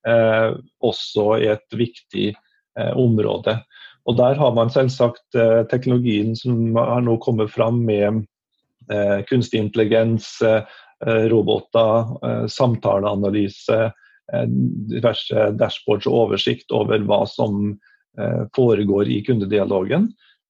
uh, 0.06 0.52
også 0.86 1.32
er 1.40 1.58
et 1.58 1.80
viktig 1.86 2.36
område. 2.96 3.58
Og 4.08 4.16
Der 4.16 4.38
har 4.40 4.54
man 4.56 4.70
selvsagt 4.72 5.36
teknologien 5.68 6.36
som 6.38 6.78
har 6.78 7.02
nå 7.04 7.18
kommet 7.20 7.50
fram 7.52 7.82
med 7.84 8.22
kunstig 9.28 9.60
intelligens, 9.60 10.30
roboter, 11.34 12.48
samtaleanalyse, 12.48 13.90
diverse 14.90 15.50
dashboards 15.58 16.08
og 16.10 16.18
oversikt 16.26 16.74
over 16.76 17.02
hva 17.08 17.24
som 17.30 17.72
foregår 18.56 19.10
i 19.10 19.22
kundedialogen, 19.24 20.10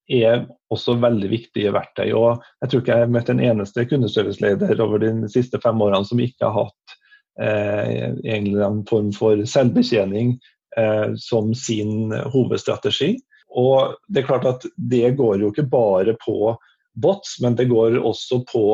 er 0.10 0.46
også 0.74 0.98
veldig 1.02 1.30
viktige 1.32 1.74
verktøy. 1.74 2.10
Og 2.18 2.42
jeg 2.62 2.72
tror 2.72 2.82
ikke 2.82 2.96
jeg 2.96 3.06
har 3.06 3.14
møtt 3.14 3.32
en 3.32 3.44
eneste 3.46 3.86
kundeserviceleder 3.90 4.82
over 4.84 5.04
de 5.04 5.12
siste 5.32 5.62
fem 5.64 5.82
årene 5.86 6.08
som 6.08 6.22
ikke 6.24 6.50
har 6.50 6.66
hatt 6.66 6.96
eh, 7.42 8.08
en 8.36 8.82
form 8.90 9.12
for 9.16 9.44
selvbetjening 9.46 10.36
eh, 10.78 11.14
som 11.22 11.54
sin 11.58 12.14
hovedstrategi. 12.34 13.16
Og 13.50 13.96
det 14.10 14.24
er 14.24 14.30
klart 14.30 14.50
at 14.50 14.66
det 14.78 15.16
går 15.18 15.44
jo 15.44 15.54
ikke 15.54 15.70
bare 15.70 16.18
på 16.26 16.56
bots, 17.00 17.38
men 17.42 17.56
det 17.58 17.70
går 17.70 18.00
også 18.02 18.44
på 18.50 18.66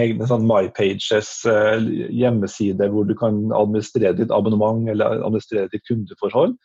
egne 0.00 0.26
sånn 0.28 0.46
MyPages 0.48 1.30
eh, 1.50 1.86
hjemmesider 2.14 2.90
hvor 2.92 3.06
du 3.08 3.14
kan 3.18 3.46
administrere 3.56 4.16
ditt 4.18 4.34
abonnement 4.34 4.88
eller 4.92 5.22
administrere 5.24 5.70
ditt 5.72 5.86
kundeforhold. 5.88 6.56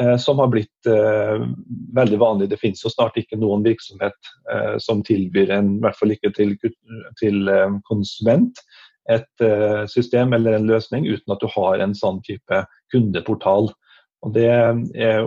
Eh, 0.00 0.16
som 0.18 0.40
har 0.42 0.50
blitt 0.50 0.88
eh, 0.90 1.44
veldig 1.94 2.18
vanlig. 2.18 2.48
Det 2.50 2.58
finnes 2.58 2.82
jo 2.82 2.90
snart 2.92 3.18
ikke 3.20 3.38
noen 3.38 3.62
virksomhet 3.66 4.32
som 4.82 5.04
tilbyr 5.06 5.52
en, 5.54 5.76
i 5.78 5.84
hvert 5.84 5.98
fall 5.98 6.12
ikke 6.14 6.32
til, 6.34 6.56
til 7.20 7.48
konsument, 7.88 8.58
et 9.12 9.44
system 9.90 10.32
eller 10.32 10.56
en 10.56 10.66
løsning 10.68 11.04
uten 11.04 11.34
at 11.34 11.42
du 11.42 11.48
har 11.52 11.82
en 11.82 11.92
sånn 11.96 12.22
type 12.24 12.60
kundeportal. 12.92 13.68
Og, 14.24 14.32
det, 14.32 14.48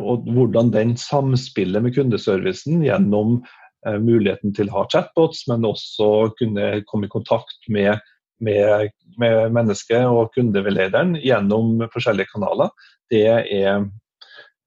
og 0.02 0.26
hvordan 0.34 0.72
den 0.74 0.96
samspiller 0.98 1.84
med 1.86 1.93
kundeservicen 1.96 2.82
gjennom 2.86 3.38
muligheten 4.02 4.54
til 4.58 4.72
å 4.72 4.80
ha 4.80 4.86
chatbots, 4.92 5.46
men 5.48 5.66
også 5.68 6.34
kunne 6.40 6.82
komme 6.90 7.08
i 7.08 7.12
kontakt 7.13 7.70
med, 7.72 8.02
med, 8.44 8.90
med 9.22 9.54
mennesket 9.56 10.10
og 10.10 10.34
kundeveilederen 10.36 11.16
gjennom 11.22 11.86
forskjellige 11.94 12.34
kanaler, 12.34 12.74
det 13.13 13.24
er 13.28 13.86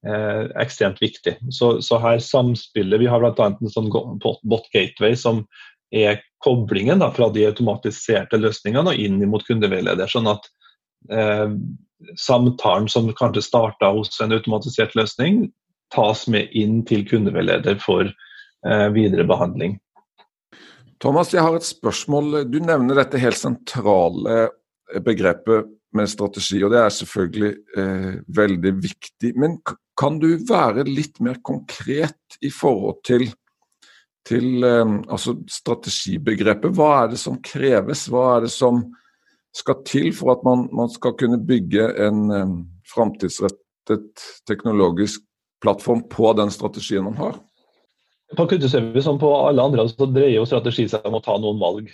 eh, 0.06 0.46
ekstremt 0.62 1.02
viktig. 1.02 1.36
Så, 1.50 1.80
så, 1.82 1.98
her 2.02 2.18
samspillet 2.24 3.00
Vi 3.00 3.10
har 3.10 3.20
bl.a. 3.20 3.50
en 3.50 3.74
sånn 3.74 3.90
bot 3.90 4.70
gateway 4.72 5.16
som 5.18 5.44
er 5.90 6.22
koblingen 6.44 7.02
da, 7.02 7.10
fra 7.12 7.28
de 7.34 7.44
automatiserte 7.48 8.38
løsningene 8.40 8.94
og 8.94 9.04
inn 9.04 9.20
mot 9.28 9.44
kundeveileder. 9.46 10.08
sånn 10.08 10.30
at 10.30 10.46
eh, 11.12 11.48
samtalen 12.16 12.88
som 12.88 13.10
kanskje 13.12 13.44
starta 13.44 13.92
hos 13.92 14.20
en 14.22 14.32
automatisert 14.32 14.96
løsning, 14.96 15.48
tas 15.90 16.26
med 16.30 16.52
inn 16.54 16.84
til 16.86 17.02
kundeveileder 17.08 17.80
for 17.82 18.06
eh, 18.06 18.29
videre 18.94 19.24
behandling. 19.24 19.78
Thomas, 21.00 21.30
jeg 21.32 21.40
har 21.40 21.54
et 21.56 21.64
spørsmål. 21.64 22.42
Du 22.52 22.58
nevner 22.60 22.98
dette 23.00 23.20
helt 23.22 23.38
sentrale 23.38 24.50
begrepet 25.04 25.70
med 25.96 26.10
strategi, 26.10 26.60
og 26.64 26.72
det 26.72 26.80
er 26.80 26.94
selvfølgelig 26.94 27.50
eh, 27.78 28.10
veldig 28.36 28.72
viktig. 28.82 29.32
Men 29.40 29.58
kan 29.98 30.18
du 30.22 30.28
være 30.48 30.86
litt 30.88 31.18
mer 31.24 31.40
konkret 31.46 32.38
i 32.44 32.50
forhold 32.54 33.00
til, 33.06 33.26
til 34.26 34.64
eh, 34.66 34.94
altså 35.10 35.36
strategibegrepet? 35.50 36.74
Hva 36.76 36.90
er 37.02 37.12
det 37.14 37.20
som 37.22 37.40
kreves? 37.44 38.06
Hva 38.10 38.26
er 38.36 38.46
det 38.46 38.52
som 38.54 38.84
skal 39.56 39.80
til 39.88 40.12
for 40.14 40.36
at 40.36 40.46
man, 40.46 40.68
man 40.76 40.92
skal 40.92 41.16
kunne 41.18 41.40
bygge 41.42 41.90
en 42.06 42.22
eh, 42.36 42.56
framtidsrettet 42.92 44.26
teknologisk 44.46 45.24
plattform 45.60 46.06
på 46.10 46.32
den 46.38 46.54
strategien 46.54 47.08
man 47.08 47.18
har? 47.18 47.40
På 48.36 48.46
kundeservice 48.46 49.04
som 49.04 49.18
på 49.18 49.30
alle 49.36 49.62
andre 49.62 49.88
så 49.90 50.06
dreier 50.06 50.36
jo 50.36 50.46
strategi 50.46 50.86
seg 50.90 51.06
om 51.08 51.18
å 51.18 51.24
ta 51.24 51.34
noen 51.40 51.58
valg. 51.60 51.90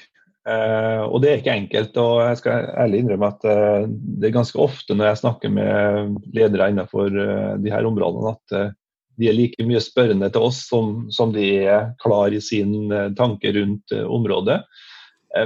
Eh, 0.47 1.03
og 1.03 1.23
Det 1.23 1.31
er 1.31 1.41
ikke 1.41 1.55
enkelt. 1.59 1.97
og 1.99 2.21
Jeg 2.23 2.41
skal 2.43 2.69
ærlig 2.79 3.03
innrømme 3.03 3.31
at 3.33 3.47
eh, 3.51 3.87
det 3.89 4.29
er 4.29 4.37
ganske 4.37 4.61
ofte 4.63 4.95
når 4.95 5.11
jeg 5.11 5.23
snakker 5.25 5.51
med 5.51 6.19
ledere 6.37 6.71
innenfor 6.71 7.11
eh, 7.11 7.55
de 7.63 7.73
her 7.73 7.89
områdene, 7.89 8.35
at 8.37 8.57
eh, 8.57 8.71
de 9.17 9.31
er 9.31 9.37
like 9.37 9.67
mye 9.67 9.81
spørrende 9.81 10.29
til 10.31 10.47
oss 10.47 10.61
som, 10.69 11.09
som 11.11 11.33
de 11.35 11.49
er 11.65 11.91
klar 12.03 12.35
i 12.37 12.43
sin 12.45 12.93
eh, 12.93 13.11
tanke 13.19 13.53
rundt 13.57 13.97
eh, 13.97 14.07
området. 14.07 14.63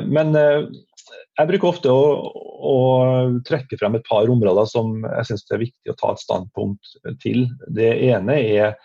Men 0.06 0.36
jeg 0.36 1.48
bruker 1.48 1.66
ofte 1.66 1.90
å, 1.90 2.02
å, 2.62 2.74
trekke 3.48 3.74
frem 3.80 3.96
et 3.98 4.04
par 4.06 4.28
områder 4.30 4.68
som 4.70 5.00
jeg 5.02 5.26
syns 5.26 5.48
er 5.50 5.62
viktig 5.64 5.90
å 5.90 5.96
ta 5.98 6.12
et 6.14 6.22
standpunkt 6.22 6.92
til. 7.24 7.48
Det 7.74 7.88
ene 8.12 8.36
er 8.38 8.76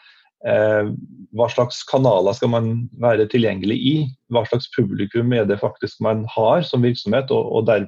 hva 0.46 1.48
slags 1.50 1.82
kanaler 1.90 2.36
skal 2.38 2.52
man 2.54 2.68
være 3.02 3.26
tilgjengelig 3.32 3.76
i? 3.76 3.96
Hva 4.34 4.46
slags 4.46 4.68
publikum 4.76 5.34
er 5.34 5.48
det 5.50 5.58
faktisk 5.62 5.98
man 6.06 6.24
har 6.32 6.62
som 6.68 6.86
virksomhet, 6.86 7.34
og, 7.34 7.50
og 7.50 7.66
der, 7.70 7.88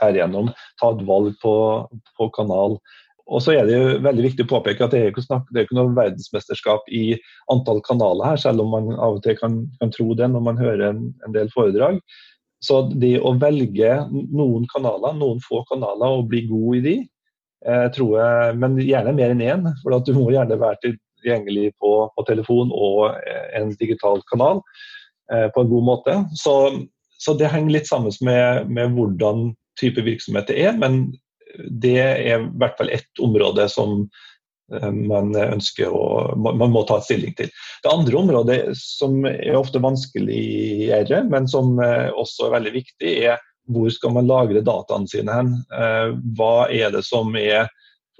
derigjennom 0.00 0.50
ta 0.80 0.94
et 0.94 1.04
valg 1.08 1.36
på, 1.42 1.54
på 2.16 2.30
kanal. 2.36 2.78
Og 3.30 3.44
så 3.44 3.54
er 3.54 3.68
det 3.68 3.76
jo 3.76 4.00
veldig 4.02 4.24
viktig 4.24 4.46
å 4.46 4.50
påpeke 4.50 4.82
at 4.82 4.94
det 4.94 5.04
er 5.04 5.12
ikke, 5.12 5.22
snakk, 5.22 5.44
det 5.52 5.60
er 5.60 5.68
ikke 5.68 5.78
noe 5.78 5.94
verdensmesterskap 5.94 6.88
i 6.90 7.04
antall 7.52 7.78
kanaler 7.86 8.32
her, 8.32 8.40
selv 8.42 8.64
om 8.64 8.74
man 8.74 8.90
av 8.96 9.20
og 9.20 9.22
til 9.26 9.38
kan, 9.38 9.60
kan 9.78 9.94
tro 9.94 10.10
det 10.18 10.32
når 10.32 10.44
man 10.48 10.58
hører 10.58 10.88
en, 10.88 11.04
en 11.26 11.36
del 11.36 11.52
foredrag. 11.54 12.00
Så 12.64 12.82
det 12.90 13.14
å 13.24 13.36
velge 13.40 13.92
noen 14.10 14.66
kanaler, 14.72 15.14
noen 15.16 15.38
få 15.44 15.62
kanaler 15.70 16.18
og 16.18 16.26
bli 16.32 16.42
god 16.50 16.80
i 16.80 16.82
de, 16.88 16.96
eh, 17.70 17.86
tror 17.94 18.18
jeg, 18.18 18.58
men 18.60 18.76
gjerne 18.82 19.14
mer 19.16 19.36
enn 19.36 19.46
én, 19.46 19.70
for 19.84 19.94
du 20.04 20.12
må 20.16 20.26
gjerne 20.34 20.58
være 20.60 20.96
tilgjengelig 21.20 21.74
på, 21.80 21.92
på 22.16 22.26
telefon 22.28 22.72
og 22.74 23.16
eh, 23.20 23.46
en 23.60 23.74
digital 23.80 24.22
kanal 24.30 24.62
eh, 25.32 25.48
på 25.54 25.64
en 25.64 25.72
god 25.72 25.86
måte. 25.86 26.16
Så, 26.38 26.54
så 27.20 27.36
det 27.38 27.52
henger 27.52 27.78
litt 27.78 27.90
sammen 27.90 28.14
med, 28.26 28.70
med, 28.70 28.96
hvordan 28.96 29.52
type 29.80 30.02
virksomhet 30.04 30.50
det 30.50 30.58
er, 30.66 30.74
men 30.76 31.06
det 31.82 31.96
er 31.98 32.18
i 32.20 32.34
hvert 32.60 32.76
fall 32.78 32.92
ett 32.94 33.22
område 33.22 33.64
som 33.72 34.04
Eh, 34.70 34.92
man 34.92 35.34
ønsker 35.34 35.90
å 35.90 36.34
man 36.38 36.72
må 36.72 36.84
ta 36.86 37.00
et 37.00 37.08
stilling 37.08 37.34
til. 37.38 37.50
Det 37.82 37.92
andre 37.92 38.18
området 38.22 38.58
som 38.78 39.24
er 39.26 39.58
ofte 39.58 39.82
vanskeligere, 39.82 41.24
men 41.30 41.48
som 41.50 41.78
også 41.80 42.48
er 42.48 42.56
veldig 42.58 42.74
viktig, 42.78 43.14
er 43.30 43.40
hvor 43.70 43.90
skal 43.92 44.14
man 44.16 44.30
lagre 44.30 44.62
dataene 44.66 45.10
sine 45.10 45.34
hen. 45.34 45.50
Hva 46.34 46.66
er 46.74 46.90
det 46.94 47.04
som 47.06 47.36
er 47.38 47.68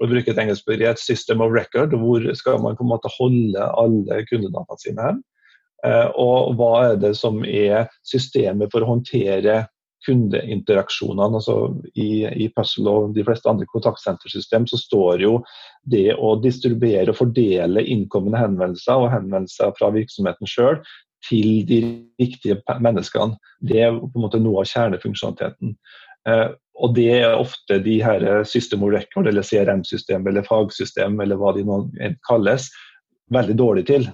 for 0.01 0.09
å 0.09 0.15
bruke 0.15 0.33
et 0.33 0.39
engelsk 0.41 0.65
begrep, 0.65 0.97
system 0.97 1.43
of 1.45 1.53
record, 1.53 1.93
hvor 1.93 2.23
skal 2.37 2.57
man 2.63 2.77
på 2.77 2.85
en 2.85 2.89
måte 2.89 3.11
holde 3.19 3.67
alle 3.77 4.23
kundedataene 4.25 4.81
sine 4.81 5.05
hen? 5.05 5.19
Og 6.17 6.55
hva 6.57 6.71
er 6.87 6.97
det 7.01 7.13
som 7.17 7.43
er 7.45 7.85
systemet 8.05 8.73
for 8.73 8.81
å 8.81 8.95
håndtere 8.95 9.61
kundeinteraksjonene. 10.05 11.37
altså 11.37 11.55
I, 11.93 12.25
i 12.25 12.47
Puzzle 12.55 12.89
og 12.89 13.11
de 13.13 13.25
fleste 13.27 13.49
andre 13.49 13.67
kontaktsentersystem 13.69 14.65
så 14.69 14.79
står 14.81 15.21
jo 15.21 15.35
det 15.93 16.15
å 16.17 16.33
distribuere 16.41 17.13
og 17.13 17.19
fordele 17.19 17.83
innkommende 17.85 18.41
henvendelser 18.41 19.03
og 19.03 19.11
henvendelser 19.13 19.75
fra 19.77 19.91
virksomheten 19.93 20.49
sjøl 20.49 20.81
til 21.27 21.61
de 21.69 21.83
riktige 22.17 22.57
menneskene. 22.81 23.37
Det 23.61 23.83
er 23.85 23.93
på 23.93 24.17
en 24.17 24.25
måte 24.25 24.41
noe 24.41 24.63
av 24.63 24.71
kjernefunksjonaliteten. 24.71 25.75
Og 26.79 26.95
Det 26.95 27.09
er 27.19 27.35
ofte 27.35 27.81
de 27.83 27.97
her 28.03 28.43
system 28.47 28.83
of 28.83 28.93
record 28.93 29.27
eller 29.27 29.43
CRM-system 29.43 30.27
eller 30.27 30.47
fagsystem 30.47 31.19
eller 31.21 31.37
hva 31.37 31.51
de 31.57 31.65
nå 31.67 31.83
kalles, 32.27 32.69
veldig 33.31 33.57
dårlig 33.59 33.85
til. 33.91 34.07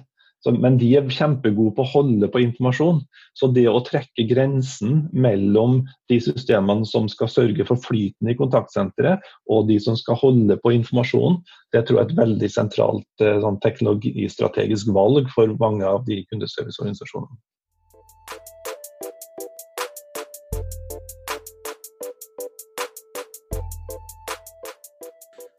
Så, 0.44 0.52
men 0.54 0.76
de 0.78 0.92
er 0.94 1.08
kjempegode 1.10 1.72
på 1.74 1.82
å 1.82 1.90
holde 1.90 2.28
på 2.30 2.42
informasjon. 2.44 3.00
Så 3.38 3.48
det 3.54 3.66
å 3.70 3.82
trekke 3.86 4.26
grensen 4.30 5.00
mellom 5.10 5.80
de 6.10 6.20
systemene 6.22 6.86
som 6.86 7.08
skal 7.10 7.30
sørge 7.32 7.66
for 7.66 7.80
flyten 7.82 8.30
i 8.30 8.36
kontaktsenteret, 8.38 9.24
og 9.50 9.66
de 9.70 9.80
som 9.82 9.98
skal 9.98 10.20
holde 10.20 10.58
på 10.62 10.76
informasjonen, 10.76 11.40
det 11.74 11.84
tror 11.86 11.98
jeg 11.98 12.06
er 12.06 12.12
et 12.12 12.20
veldig 12.22 12.50
sentralt 12.54 13.24
eh, 13.24 13.40
sånn, 13.42 13.58
teknologistrategisk 13.64 14.92
valg 14.94 15.30
for 15.34 15.58
mange 15.58 15.86
av 15.86 16.06
de 16.06 16.22
kundeserviceorganisasjonene. 16.30 17.40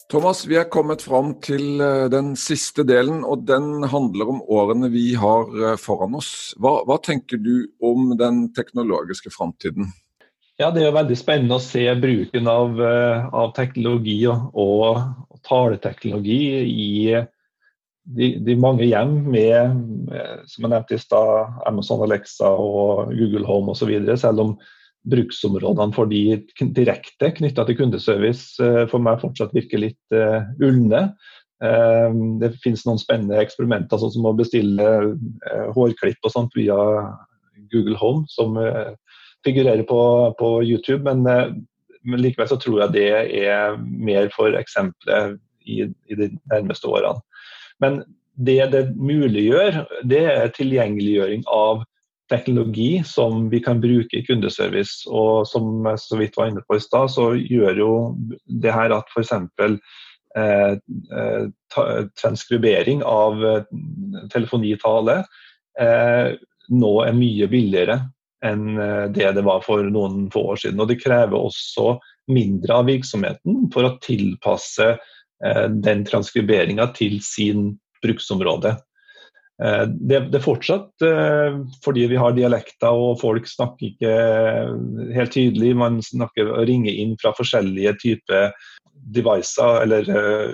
Thomas, 0.09 0.39
vi 0.49 0.55
er 0.57 0.65
kommet 0.73 1.03
fram 1.05 1.35
til 1.45 1.77
eh, 1.85 2.07
den 2.09 2.31
siste 2.33 2.81
delen, 2.81 3.19
og 3.21 3.43
den 3.45 3.83
handler 3.91 4.31
om 4.31 4.39
årene 4.49 4.87
vi 4.89 5.11
har 5.13 5.51
eh, 5.53 5.75
foran 5.77 6.15
oss. 6.17 6.55
Hva, 6.57 6.79
hva 6.89 6.97
tenker 7.05 7.37
du 7.37 7.67
om 7.77 8.15
den 8.17 8.47
teknologiske 8.57 9.29
framtiden? 9.29 9.91
Ja, 10.57 10.71
Det 10.73 10.87
er 10.87 10.95
veldig 10.95 11.17
spennende 11.19 11.59
å 11.59 11.61
se 11.61 11.85
bruken 12.01 12.49
av, 12.49 12.81
eh, 12.81 13.27
av 13.29 13.53
teknologi 13.53 14.17
og, 14.25 14.49
og 14.57 15.43
taleteknologi 15.45 16.41
i 16.57 16.89
de, 18.09 18.31
de, 18.41 18.57
mange 18.57 18.89
hjem 18.89 19.13
med 19.29 20.09
som 20.49 20.65
jeg 20.65 20.73
nevnte 20.73 20.97
i 20.97 21.03
stad, 21.05 21.61
Amazon 21.69 22.01
Alexa 22.01 22.49
og 22.49 23.13
Google 23.13 23.45
Home 23.45 23.77
osv. 23.77 23.93
Selv 24.17 24.41
om 24.41 24.57
bruksområdene 25.07 25.95
for 25.95 26.09
de 26.11 26.39
direkte 26.75 27.31
knytta 27.37 27.65
til 27.65 27.77
kundeservice 27.79 28.59
eh, 28.63 28.85
for 28.91 29.01
meg 29.03 29.21
fortsatt 29.21 29.55
virker 29.55 29.83
litt 29.85 30.15
uh, 30.15 30.43
ulne. 30.59 31.07
Uh, 31.63 32.11
det 32.41 32.53
finnes 32.63 32.85
noen 32.87 32.99
spennende 33.01 33.39
eksperimenter, 33.41 33.99
sånn 34.01 34.13
som 34.17 34.27
å 34.27 34.35
bestille 34.37 35.15
hårklipp 35.75 36.27
og 36.27 36.35
sånt 36.35 36.55
via 36.57 36.77
Google 37.71 37.99
Home, 38.01 38.25
som 38.31 38.57
figurerer 39.45 39.85
på, 39.87 39.99
på 40.39 40.53
YouTube. 40.65 41.03
Men, 41.05 41.23
men, 42.01 42.21
likevel 42.23 42.49
så 42.49 42.57
tror 42.59 42.85
jeg 42.85 42.95
det 42.95 43.09
er 43.43 43.77
mer 43.77 44.31
for 44.33 44.55
eksempelet 44.57 45.37
i, 45.69 45.83
i 45.85 46.17
de 46.17 46.31
nærmeste 46.49 46.89
årene. 46.89 47.21
Men 47.83 48.01
det 48.39 48.71
det 48.71 48.83
muliggjør, 48.95 49.83
det 50.07 50.23
er 50.31 50.51
tilgjengeliggjøring 50.55 51.43
av 51.51 51.83
teknologi 52.29 53.01
som 53.05 53.47
vi 53.51 53.61
kan 53.63 53.81
bruke 53.81 54.19
i 54.19 54.25
kundeservice. 54.25 55.07
Og 55.07 55.47
som 55.49 55.85
jeg 55.87 56.03
så 56.03 56.19
vidt 56.19 56.37
var 56.37 56.51
inne 56.51 56.63
på 56.67 56.77
i 56.77 56.83
stad, 56.83 57.11
så 57.13 57.31
gjør 57.37 57.81
jo 57.81 57.93
det 58.61 58.75
her 58.75 58.93
at 58.95 59.09
f.eks. 59.13 59.33
Eh, 60.37 60.73
eh, 61.17 61.45
transkribering 62.21 63.01
av 63.03 63.41
eh, 63.45 63.63
telefonitale 64.29 65.23
eh, 65.81 66.35
nå 66.69 66.91
er 67.01 67.17
mye 67.17 67.47
billigere 67.49 67.97
enn 68.45 68.77
eh, 68.77 69.05
det 69.13 69.31
det 69.35 69.45
var 69.45 69.63
for 69.65 69.83
noen 69.89 70.27
få 70.33 70.43
år 70.53 70.61
siden. 70.63 70.81
Og 70.81 70.91
det 70.91 70.99
krever 71.01 71.37
også 71.37 71.97
mindre 72.29 72.81
av 72.81 72.89
virksomheten 72.89 73.65
for 73.73 73.87
å 73.87 73.95
tilpasse 74.05 74.91
eh, 74.93 75.65
den 75.69 76.05
transkriberinga 76.07 76.91
til 76.97 77.17
sin 77.25 77.73
bruksområde. 78.03 78.77
Eh, 79.59 79.85
det, 80.09 80.19
er 80.31 80.43
fortsatt 80.43 81.03
eh, 81.03 81.57
fordi 81.83 82.05
vi 82.11 82.19
har 82.19 82.35
dialekter 82.35 82.95
og 82.95 83.19
folk 83.19 83.47
snakker 83.49 83.89
ikke 83.91 84.13
helt 85.15 85.35
tydelig. 85.35 85.73
Man 85.79 85.99
snakker 86.05 86.53
og 86.53 86.67
ringer 86.69 86.95
inn 86.95 87.17
fra 87.19 87.33
forskjellige 87.37 87.97
typer 88.03 88.53
devices 89.15 89.57
eller 89.83 90.07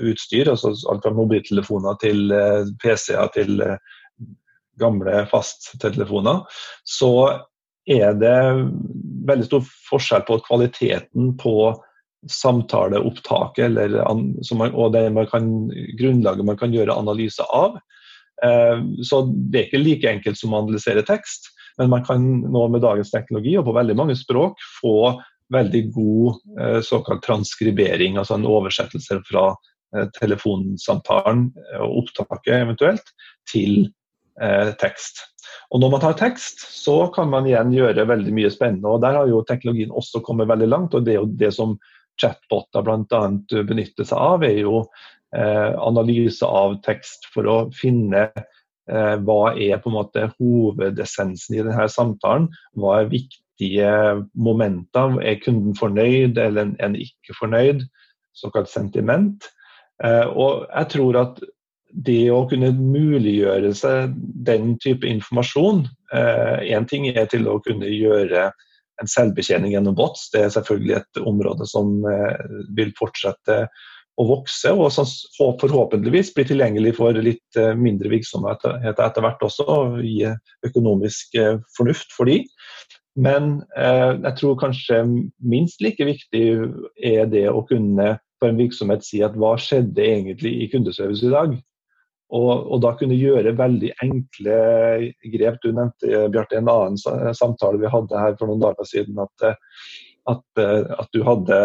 utstyr. 0.06 0.50
altså 0.54 0.74
Alt 0.92 1.06
fra 1.06 1.14
mobiltelefoner 1.18 1.98
til 2.02 2.30
PC-er 2.82 3.32
til 3.34 3.58
gamle 4.80 5.24
fasttelefoner. 5.32 6.44
Så 6.86 7.12
er 7.90 8.14
det 8.18 8.38
veldig 9.30 9.48
stor 9.48 9.66
forskjell 9.90 10.24
på 10.28 10.40
kvaliteten 10.46 11.34
på 11.42 11.74
samtaleopptaket 12.32 13.78
og 13.78 14.88
det 14.96 15.04
man 15.14 15.28
kan, 15.30 15.52
grunnlaget 16.00 16.48
man 16.48 16.58
kan 16.58 16.74
gjøre 16.74 16.98
analyse 16.98 17.46
av. 17.54 17.78
Eh, 18.44 18.80
så 19.04 19.22
det 19.52 19.60
er 19.60 19.68
ikke 19.70 19.84
like 19.84 20.12
enkelt 20.12 20.40
som 20.40 20.54
å 20.54 20.64
analysere 20.64 21.06
tekst, 21.08 21.52
men 21.80 21.92
man 21.92 22.04
kan 22.08 22.26
nå 22.52 22.68
med 22.72 22.84
dagens 22.84 23.12
teknologi 23.14 23.56
og 23.60 23.68
på 23.68 23.76
veldig 23.76 23.96
mange 24.00 24.16
språk 24.20 24.60
få 24.80 25.16
veldig 25.54 25.84
god 25.96 26.60
eh, 26.62 26.80
såkalt 26.84 27.24
transkribering, 27.26 28.18
altså 28.20 28.38
en 28.38 28.48
oversettelse 28.50 29.22
fra 29.28 29.50
eh, 29.96 30.08
telefonsamtalen 30.20 31.48
og 31.82 32.02
opptaket 32.04 32.58
eventuelt 32.64 33.16
til 33.52 33.88
tekst. 34.82 35.22
Og 35.72 35.80
Når 35.80 35.92
man 35.94 36.02
tar 36.04 36.18
tekst, 36.20 36.60
så 36.84 37.06
kan 37.16 37.30
man 37.32 37.46
igjen 37.48 37.70
gjøre 37.72 38.04
veldig 38.10 38.34
mye 38.36 38.50
spennende. 38.52 38.90
og 38.92 39.00
Der 39.00 39.16
har 39.16 39.30
jo 39.32 39.46
teknologien 39.48 39.94
også 39.96 40.20
kommet 40.26 40.50
veldig 40.50 40.68
langt. 40.68 40.94
og 40.94 41.06
Det 41.06 41.14
er 41.14 41.22
jo 41.22 41.30
det 41.40 41.54
som 41.56 41.78
chatboter 42.20 42.84
bl.a. 42.84 43.22
benytter 43.64 44.04
seg 44.04 44.20
av, 44.20 44.44
er 44.44 44.60
jo 44.66 44.84
analyse 45.36 46.46
av 46.46 46.78
tekst 46.86 47.28
for 47.34 47.50
å 47.50 47.58
finne 47.76 48.28
eh, 48.32 49.16
hva 49.26 49.54
er 49.54 49.82
på 49.82 49.92
en 49.92 49.98
måte 49.98 50.30
hovedessensen 50.38 51.58
i 51.58 51.64
denne 51.64 51.88
samtalen. 51.92 52.50
Hva 52.80 53.02
er 53.02 53.12
viktige 53.12 53.92
momenter? 54.34 55.18
Er 55.24 55.42
kunden 55.44 55.76
fornøyd 55.78 56.40
eller 56.42 56.76
en 56.80 57.00
ikke 57.00 57.38
fornøyd? 57.40 57.86
Såkalt 58.36 58.72
sentiment. 58.72 59.50
Eh, 60.04 60.28
og 60.28 60.66
jeg 60.70 60.92
tror 60.96 61.22
at 61.24 61.44
det 62.06 62.26
å 62.34 62.44
kunne 62.52 62.74
muliggjøre 62.76 63.72
seg 63.78 64.16
den 64.44 64.74
type 64.84 65.08
informasjon 65.08 65.86
Én 66.16 66.84
ting 66.88 67.06
er 67.08 67.26
til 67.32 67.48
å 67.48 67.54
kunne 67.64 67.88
gjøre 67.88 68.50
en 69.02 69.10
selvbetjening 69.10 69.74
gjennom 69.74 69.96
bots. 69.98 70.30
Det 70.32 70.44
er 70.46 70.52
selvfølgelig 70.54 70.94
et 70.98 71.20
område 71.28 71.66
som 71.68 71.98
vil 72.78 72.94
fortsette 73.00 73.58
å 74.16 74.26
vokse, 74.30 74.72
og 74.72 75.58
forhåpentligvis 75.60 76.32
bli 76.36 76.46
tilgjengelig 76.48 76.96
for 77.00 77.18
litt 77.20 77.60
eh, 77.60 77.74
mindre 77.76 78.12
virksomhet 78.14 78.64
etter 78.88 79.24
hvert 79.26 79.44
også, 79.44 79.66
og 79.68 79.98
gi 80.06 80.30
økonomisk 80.68 81.36
eh, 81.40 81.58
fornuft 81.76 82.16
for 82.16 82.32
de. 82.32 82.42
Men 83.20 83.58
eh, 83.80 84.14
jeg 84.14 84.34
tror 84.40 84.60
kanskje 84.60 85.02
minst 85.44 85.84
like 85.84 86.08
viktig 86.08 86.46
er 87.04 87.28
det 87.32 87.48
å 87.52 87.64
kunne 87.68 88.16
for 88.40 88.52
en 88.52 88.60
virksomhet 88.60 89.04
si 89.08 89.22
at 89.24 89.36
hva 89.40 89.56
skjedde 89.60 90.04
egentlig 90.04 90.54
i 90.64 90.70
kundeservice 90.72 91.24
i 91.28 91.34
dag? 91.36 91.56
Og, 92.36 92.52
og 92.74 92.82
da 92.84 92.96
kunne 93.00 93.16
gjøre 93.16 93.54
veldig 93.56 93.92
enkle 94.04 94.56
grep. 95.32 95.60
Du 95.64 95.70
nevnte 95.70 96.26
Bjarte, 96.34 96.58
en 96.58 96.72
annen 96.72 97.36
samtale 97.38 97.80
vi 97.80 97.92
hadde 97.92 98.20
her 98.20 98.34
for 98.40 98.50
noen 98.50 98.64
dager 98.64 98.90
siden, 98.90 99.22
at, 99.22 99.62
at, 100.34 100.64
at 100.66 101.14
du 101.16 101.22
hadde 101.24 101.60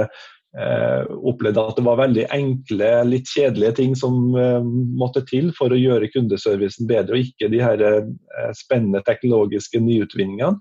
eh, 0.58 1.02
opplevde 1.30 1.62
at 1.62 1.78
det 1.78 1.84
var 1.86 1.98
veldig 2.00 2.26
enkle, 2.34 2.90
litt 3.08 3.30
kjedelige 3.30 3.76
ting 3.80 3.96
som 3.98 4.34
eh, 4.38 4.60
måtte 5.00 5.22
til 5.28 5.50
for 5.56 5.72
å 5.72 5.78
gjøre 5.78 6.10
kundeservicen 6.14 6.88
bedre, 6.90 7.16
og 7.18 7.30
ikke 7.30 7.50
de 7.52 7.62
her 7.62 7.84
eh, 7.86 8.52
spennende 8.58 9.02
teknologiske 9.06 9.82
nyutvinningene. 9.82 10.56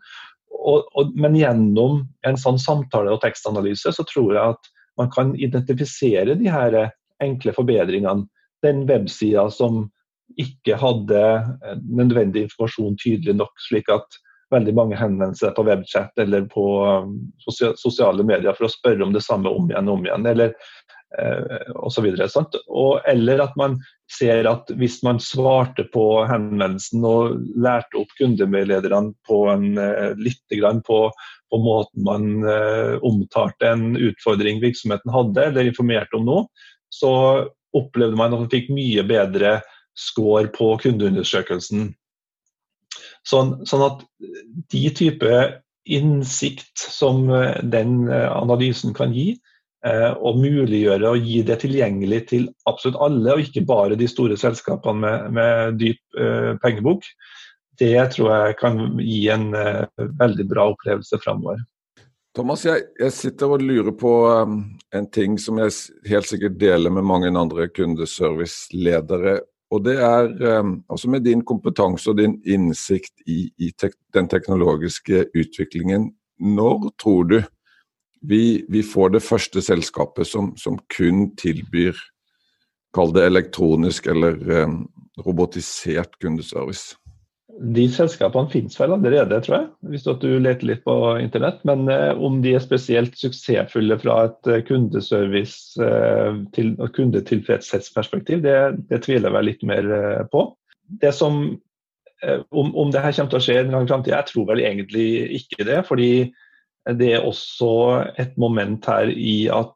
Og, 0.60 0.90
og, 0.98 1.14
men 1.16 1.38
gjennom 1.40 2.04
en 2.28 2.38
sånn 2.40 2.60
samtale- 2.62 3.14
og 3.16 3.22
tekstanalyse 3.24 3.94
så 3.96 4.06
tror 4.08 4.34
jeg 4.36 4.58
at 4.58 4.74
man 5.00 5.12
kan 5.14 5.32
identifisere 5.40 6.36
de 6.40 6.50
her 6.52 6.76
eh, 6.76 6.92
enkle 7.24 7.56
forbedringene. 7.56 8.28
Den 8.66 8.84
websida 8.90 9.48
som 9.54 9.86
ikke 10.40 10.78
hadde 10.80 11.22
eh, 11.22 11.78
nødvendig 11.88 12.48
informasjon 12.48 12.98
tydelig 13.02 13.38
nok, 13.40 13.56
slik 13.70 13.90
at 13.94 14.20
veldig 14.54 14.76
mange 14.78 14.98
henvendelser 15.00 15.54
på 15.56 15.66
webchat 15.68 16.22
eller 16.22 16.46
på 16.52 16.66
um, 16.86 17.16
sosiale 17.50 18.26
medier 18.26 18.56
for 18.58 18.68
å 18.68 18.74
spørre 18.74 19.06
om 19.06 19.16
det 19.16 19.26
samme 19.26 19.52
om 19.52 19.70
igjen 19.70 19.90
og 19.90 20.00
om 20.00 20.08
igjen. 20.08 20.28
eller 20.32 20.54
eh, 21.20 21.70
og, 21.76 23.02
eller 23.10 23.44
at 23.46 23.58
man 23.60 23.78
ser 24.10 24.50
at 24.50 24.72
hvis 24.80 25.00
man 25.06 25.22
svarte 25.22 25.86
på 25.94 26.06
henvendelsen 26.30 27.06
og 27.06 27.38
lærte 27.62 28.02
opp 28.02 28.14
kundemedlederne 28.18 29.14
på 29.28 29.44
en, 29.54 29.72
eh, 29.78 30.18
litt 30.18 30.42
på, 30.88 31.00
på 31.50 31.62
måten 31.62 32.06
man 32.06 32.30
eh, 32.44 32.98
omtalte 33.06 33.70
en 33.70 33.96
utfordring 33.98 34.62
virksomheten 34.62 35.14
hadde, 35.14 35.50
eller 35.50 35.70
informerte 35.70 36.18
om 36.18 36.26
noe, 36.26 36.46
så 36.90 37.12
opplevde 37.78 38.18
man 38.18 38.34
at 38.34 38.46
man 38.46 38.52
fikk 38.52 38.72
mye 38.74 39.06
bedre 39.06 39.60
score 40.00 40.48
på 40.54 40.74
kundeundersøkelsen. 40.82 41.92
Sånn, 43.28 43.58
sånn, 43.68 43.86
at 43.86 44.04
de 44.74 44.84
type 44.96 45.40
innsikt 45.90 46.78
som 46.80 47.28
den 47.74 48.10
analysen 48.12 48.94
kan 48.98 49.14
gi, 49.16 49.34
og 50.20 50.38
muliggjøre 50.42 51.08
å 51.08 51.18
gi 51.18 51.40
det 51.48 51.62
tilgjengelig 51.62 52.20
til 52.32 52.48
absolutt 52.70 53.00
alle, 53.02 53.34
og 53.34 53.44
ikke 53.46 53.64
bare 53.68 53.98
de 54.00 54.10
store 54.12 54.38
selskapene 54.38 55.00
med, 55.00 55.30
med 55.38 55.80
dyp 55.80 56.20
pengebok, 56.64 57.08
det 57.80 57.96
tror 58.14 58.34
jeg 58.34 58.58
kan 58.60 58.82
gi 59.00 59.22
en 59.34 59.50
veldig 60.20 60.48
bra 60.52 60.68
opplevelse 60.74 61.22
framover. 61.24 61.64
Thomas, 62.36 62.62
jeg, 62.64 62.84
jeg, 63.00 63.14
sitter 63.16 63.56
og 63.56 63.64
lurer 63.66 63.94
på 63.98 64.12
um, 64.30 64.60
en 64.96 65.08
ting 65.12 65.38
som 65.42 65.58
jeg 65.60 65.74
helt 66.12 66.30
sikkert 66.30 66.60
deler 66.62 66.94
med 66.94 67.08
mange 67.10 67.32
andre 67.34 67.66
kundeserviceledere. 67.74 69.40
Og 69.70 69.84
det 69.86 70.00
er 70.02 70.60
um, 70.60 70.80
altså 70.90 71.10
med 71.10 71.28
din 71.28 71.44
kompetanse 71.46 72.10
og 72.10 72.18
din 72.18 72.40
innsikt 72.46 73.14
i, 73.28 73.52
i 73.58 73.70
tek 73.78 73.94
den 74.14 74.30
teknologiske 74.30 75.28
utviklingen. 75.38 76.10
Når 76.40 76.90
tror 77.02 77.24
du 77.30 77.42
vi, 78.22 78.66
vi 78.70 78.82
får 78.84 79.14
det 79.14 79.24
første 79.24 79.62
selskapet 79.62 80.28
som, 80.28 80.56
som 80.58 80.80
kun 80.96 81.30
tilbyr, 81.40 81.94
kall 82.96 83.14
det 83.14 83.28
elektronisk 83.30 84.10
eller 84.10 84.40
um, 84.64 84.82
robotisert 85.26 86.18
kundeservice? 86.20 86.98
De 87.58 87.88
selskapene 87.92 88.52
finnes 88.52 88.78
vel 88.78 88.94
allerede, 88.94 89.40
tror 89.44 89.56
jeg, 89.56 89.68
hvis 89.92 90.06
du 90.22 90.28
leter 90.40 90.68
litt 90.70 90.84
på 90.86 90.94
internett. 91.20 91.64
Men 91.68 91.90
eh, 91.92 92.12
om 92.14 92.38
de 92.44 92.54
er 92.56 92.64
spesielt 92.64 93.18
suksessfulle 93.18 93.98
fra 94.00 94.20
et 94.28 94.50
eh, 94.52 94.62
kundeservice- 94.68 95.80
eh, 95.82 96.70
og 96.78 96.94
kundetilfredshetsperspektiv, 96.96 98.44
det, 98.46 98.56
det, 98.92 99.02
tviler 99.08 99.28
jeg 99.28 99.38
vel 99.38 99.50
litt 99.50 99.66
mer 99.68 99.90
på. 100.32 100.46
Det 101.02 101.12
som, 101.16 101.42
om, 102.50 102.70
om, 102.70 102.94
det 102.94 103.02
her 103.04 103.18
kommer 103.18 103.34
til 103.34 103.42
å 103.42 103.44
skje 103.48 103.58
i 103.58 103.66
en 103.66 103.90
framtid, 103.90 104.14
jeg 104.14 104.30
tror 104.30 104.48
vel 104.54 104.64
egentlig 104.64 105.10
ikke 105.42 105.68
det. 105.68 105.82
fordi 105.90 106.14
det 107.00 107.12
er 107.18 107.28
også 107.28 107.74
et 108.18 108.38
moment 108.40 108.86
her 108.90 109.12
i 109.12 109.50
at 109.54 109.76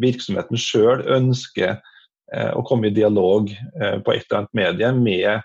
virksomheten 0.00 0.56
sjøl 0.56 1.02
ønsker 1.12 1.76
å 2.56 2.62
komme 2.64 2.88
i 2.88 2.94
dialog 2.94 3.50
på 3.50 4.14
et 4.14 4.24
eller 4.24 4.38
annet 4.38 4.56
medie 4.56 4.92
med 4.96 5.44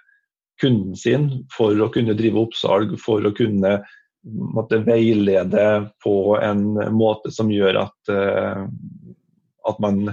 kunden 0.61 0.95
sin 0.97 1.29
for 1.53 1.77
å 1.81 1.89
kunne 1.93 2.15
drive 2.17 2.39
oppsalg, 2.45 2.95
for 3.01 3.25
å 3.25 3.33
kunne 3.35 3.79
måtte 4.25 4.81
veilede 4.85 5.91
på 6.03 6.37
en 6.41 6.65
måte 6.93 7.31
som 7.33 7.51
gjør 7.51 7.81
at, 7.85 8.11
uh, 8.13 8.67
at 9.69 9.79
man 9.81 10.11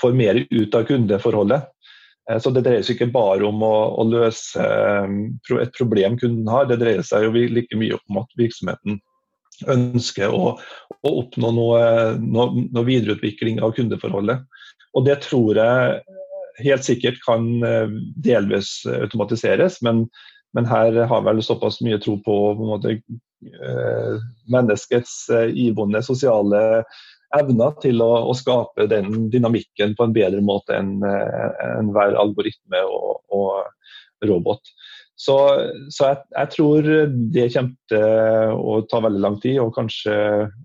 får 0.00 0.16
mer 0.16 0.40
ut 0.50 0.74
av 0.74 0.86
kundeforholdet. 0.88 1.68
Uh, 2.30 2.38
så 2.40 2.52
Det 2.54 2.64
dreier 2.64 2.86
seg 2.86 2.96
ikke 2.96 3.12
bare 3.12 3.44
om 3.48 3.60
å, 3.64 3.74
å 4.00 4.06
løse 4.08 4.64
uh, 4.64 5.60
et 5.60 5.76
problem 5.76 6.16
kunden 6.20 6.48
har, 6.48 6.68
det 6.68 6.80
dreier 6.80 7.04
seg 7.04 7.28
jo 7.28 7.46
like 7.52 7.80
mye 7.80 8.00
om 8.00 8.22
at 8.22 8.40
virksomheten 8.40 9.00
ønsker 9.68 10.32
å, 10.32 10.54
å 11.02 11.14
oppnå 11.24 11.50
noe, 11.52 11.82
noe, 12.22 12.68
noe 12.70 12.86
videreutvikling 12.86 13.58
av 13.64 13.74
kundeforholdet. 13.76 14.44
Og 14.96 15.04
Det 15.04 15.18
tror 15.26 15.58
jeg 15.58 16.17
helt 16.62 16.86
sikkert 16.86 17.20
kan 17.26 17.48
eh, 17.64 17.88
delvis 18.24 18.82
automatiseres, 18.86 19.80
men, 19.82 20.06
men 20.56 20.68
her 20.68 20.96
har 21.10 21.24
vel 21.26 21.42
såpass 21.44 21.80
mye 21.84 22.00
tro 22.02 22.18
på, 22.24 22.38
på 22.58 22.68
måte, 22.68 22.98
eh, 22.98 24.26
menneskets 24.52 25.20
eh, 25.34 25.54
iboende 25.68 26.02
sosiale 26.06 26.82
evner 27.36 27.74
til 27.82 28.00
å, 28.00 28.12
å, 28.30 28.34
skape 28.36 28.88
den 28.88 29.28
dynamikken 29.32 29.92
på 29.98 30.06
en 30.06 30.14
bedre 30.16 30.40
måte 30.40 30.78
enn 30.78 31.02
en 31.04 31.90
hver 31.92 32.16
algoritme 32.16 32.80
og, 32.88 33.18
og 33.36 34.24
robot. 34.24 34.72
Så, 35.18 35.34
så 35.90 36.06
jeg, 36.06 36.18
jeg, 36.32 36.50
tror 36.54 36.88
det 37.34 37.48
kommer 37.52 37.74
til 37.90 38.54
å 38.54 38.78
ta 38.88 39.02
veldig 39.02 39.20
lang 39.20 39.36
tid, 39.42 39.58
og 39.60 39.74
kanskje 39.76 40.14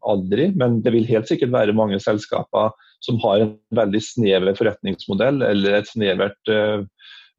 aldri. 0.07 0.51
Men 0.55 0.77
det 0.85 0.93
vil 0.93 1.09
helt 1.09 1.27
sikkert 1.27 1.51
være 1.55 1.75
mange 1.75 1.97
selskaper 1.99 2.71
som 3.03 3.19
har 3.23 3.43
en 3.43 3.51
veldig 3.75 4.01
snever 4.03 4.55
forretningsmodell 4.57 5.43
eller 5.43 5.79
et 5.79 5.89
snevert 5.89 6.51
uh, 6.51 6.85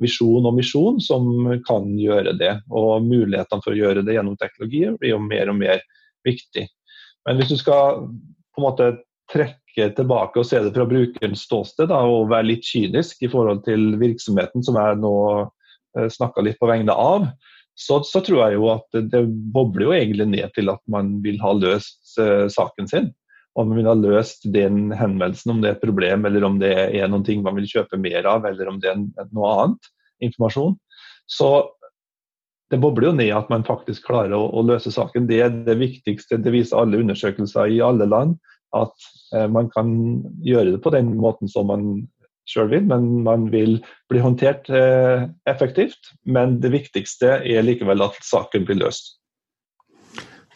visjon 0.02 0.44
og 0.44 0.56
misjon 0.58 1.00
som 1.02 1.26
kan 1.68 1.88
gjøre 2.00 2.34
det. 2.40 2.52
Og 2.74 3.04
mulighetene 3.06 3.64
for 3.64 3.72
å 3.72 3.78
gjøre 3.78 4.04
det 4.04 4.18
gjennom 4.18 4.38
teknologi 4.40 4.86
blir 4.98 5.14
jo 5.14 5.22
mer 5.24 5.52
og 5.52 5.58
mer 5.62 5.82
viktig. 6.26 6.66
Men 7.24 7.40
hvis 7.40 7.54
du 7.54 7.58
skal 7.60 8.04
på 8.54 8.60
en 8.60 8.66
måte 8.66 8.90
trekke 9.32 9.88
tilbake 9.96 10.40
og 10.40 10.46
se 10.46 10.60
det 10.62 10.74
fra 10.74 10.86
brukerens 10.88 11.46
ståsted 11.48 11.88
da, 11.90 12.02
og 12.04 12.28
være 12.32 12.50
litt 12.52 12.68
kynisk 12.68 13.24
i 13.24 13.30
forhold 13.32 13.64
til 13.64 13.94
virksomheten, 14.02 14.64
som 14.66 14.76
jeg 14.78 15.00
nå 15.00 15.16
uh, 15.40 16.08
snakka 16.12 16.44
litt 16.44 16.60
på 16.60 16.68
vegne 16.70 16.92
av, 16.92 17.30
så, 17.74 17.98
så, 18.06 18.20
tror 18.22 18.44
jeg 18.44 18.60
jo 18.60 18.68
at 18.70 19.00
det 19.10 19.24
bobler 19.54 19.88
jo 19.88 19.94
egentlig 19.96 20.28
ned 20.30 20.52
til 20.54 20.70
at 20.70 20.78
man 20.90 21.16
vil 21.24 21.40
ha 21.42 21.56
løst 21.56 22.18
uh, 22.20 22.46
saken 22.52 22.90
sin 22.90 23.08
om 23.54 23.68
man 23.68 23.78
vil 23.78 23.86
ha 23.86 23.94
løst 23.94 24.46
den 24.50 24.88
henvendelsen, 24.94 25.52
om 25.52 25.60
det 25.62 25.70
er 25.70 25.76
et 25.76 25.84
problem, 25.84 26.26
eller 26.26 26.46
om 26.46 26.58
det 26.58 26.72
er 26.74 27.10
noen 27.10 27.24
ting 27.26 27.44
man 27.44 27.54
vil 27.58 27.68
kjøpe 27.70 28.00
mer 28.02 28.26
av, 28.26 28.46
eller 28.48 28.70
om 28.70 28.80
det 28.82 28.90
er 28.90 29.28
noe 29.30 29.52
annet 29.52 29.90
informasjon. 30.26 30.74
Så 31.30 31.50
det 32.72 32.80
bobler 32.82 33.10
jo 33.10 33.18
ned 33.20 33.30
at 33.36 33.52
man 33.52 33.66
faktisk 33.66 34.08
klarer 34.08 34.34
å, 34.34 34.48
å 34.50 34.64
løse 34.66 34.90
saken. 34.90 35.28
Det 35.30 35.38
er 35.44 35.54
det 35.68 35.76
viktigste. 35.78 36.40
Det 36.42 36.52
viser 36.54 36.80
alle 36.80 36.98
undersøkelser 37.04 37.70
i 37.70 37.78
alle 37.84 38.08
land. 38.10 38.34
At 38.74 39.06
eh, 39.36 39.46
man 39.46 39.70
kan 39.70 39.92
gjøre 40.42 40.74
det 40.74 40.82
på 40.82 40.90
den 40.90 41.12
måten 41.20 41.50
som 41.50 41.70
man 41.70 41.86
sjøl 42.50 42.72
vil, 42.72 42.82
men 42.90 43.06
man 43.24 43.46
vil 43.52 43.78
bli 44.10 44.24
håndtert 44.24 44.66
eh, 44.74 45.28
effektivt. 45.48 46.10
Men 46.26 46.58
det 46.64 46.74
viktigste 46.74 47.38
er 47.38 47.64
likevel 47.64 48.02
at 48.08 48.18
saken 48.26 48.66
blir 48.66 48.82
løst. 48.82 49.14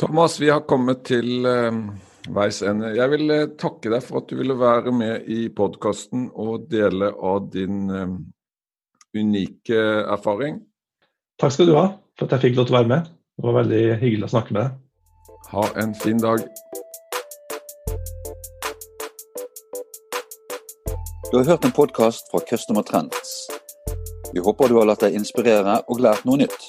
Thomas, 0.02 0.40
vi 0.42 0.50
har 0.50 0.66
kommet 0.66 1.06
til 1.06 1.46
eh 1.46 2.07
veis 2.34 2.60
ende. 2.66 2.94
Jeg 2.96 3.12
vil 3.12 3.30
eh, 3.34 3.46
takke 3.60 3.92
deg 3.92 4.02
for 4.04 4.20
at 4.20 4.30
du 4.30 4.38
ville 4.38 4.56
være 4.58 4.92
med 4.94 5.28
i 5.30 5.46
podkasten 5.54 6.28
og 6.34 6.68
dele 6.72 7.10
av 7.12 7.48
din 7.52 7.88
um, 7.90 8.18
unike 9.16 9.78
erfaring. 10.08 10.60
Takk 11.40 11.54
skal 11.54 11.70
du 11.70 11.76
ha 11.78 11.86
for 12.18 12.26
at 12.26 12.36
jeg 12.36 12.48
fikk 12.48 12.58
lov 12.58 12.68
til 12.68 12.76
å 12.76 12.80
være 12.80 12.92
med. 12.92 13.10
Det 13.38 13.46
var 13.46 13.58
veldig 13.60 13.82
hyggelig 14.02 14.26
å 14.26 14.32
snakke 14.34 14.56
med 14.56 14.64
deg. 14.64 14.76
Ha 15.52 15.64
en 15.84 15.94
fin 15.96 16.18
dag. 16.20 16.42
Du 21.28 21.36
har 21.36 21.44
hørt 21.44 21.64
en 21.64 21.76
podkast 21.76 22.30
fra 22.32 22.40
Customer 22.50 22.82
Trends. 22.82 23.34
Vi 24.32 24.40
håper 24.40 24.68
du 24.68 24.78
har 24.80 24.88
latt 24.88 25.04
deg 25.04 25.16
inspirere 25.16 25.78
og 25.86 26.00
lært 26.04 26.26
noe 26.28 26.40
nytt. 26.40 26.68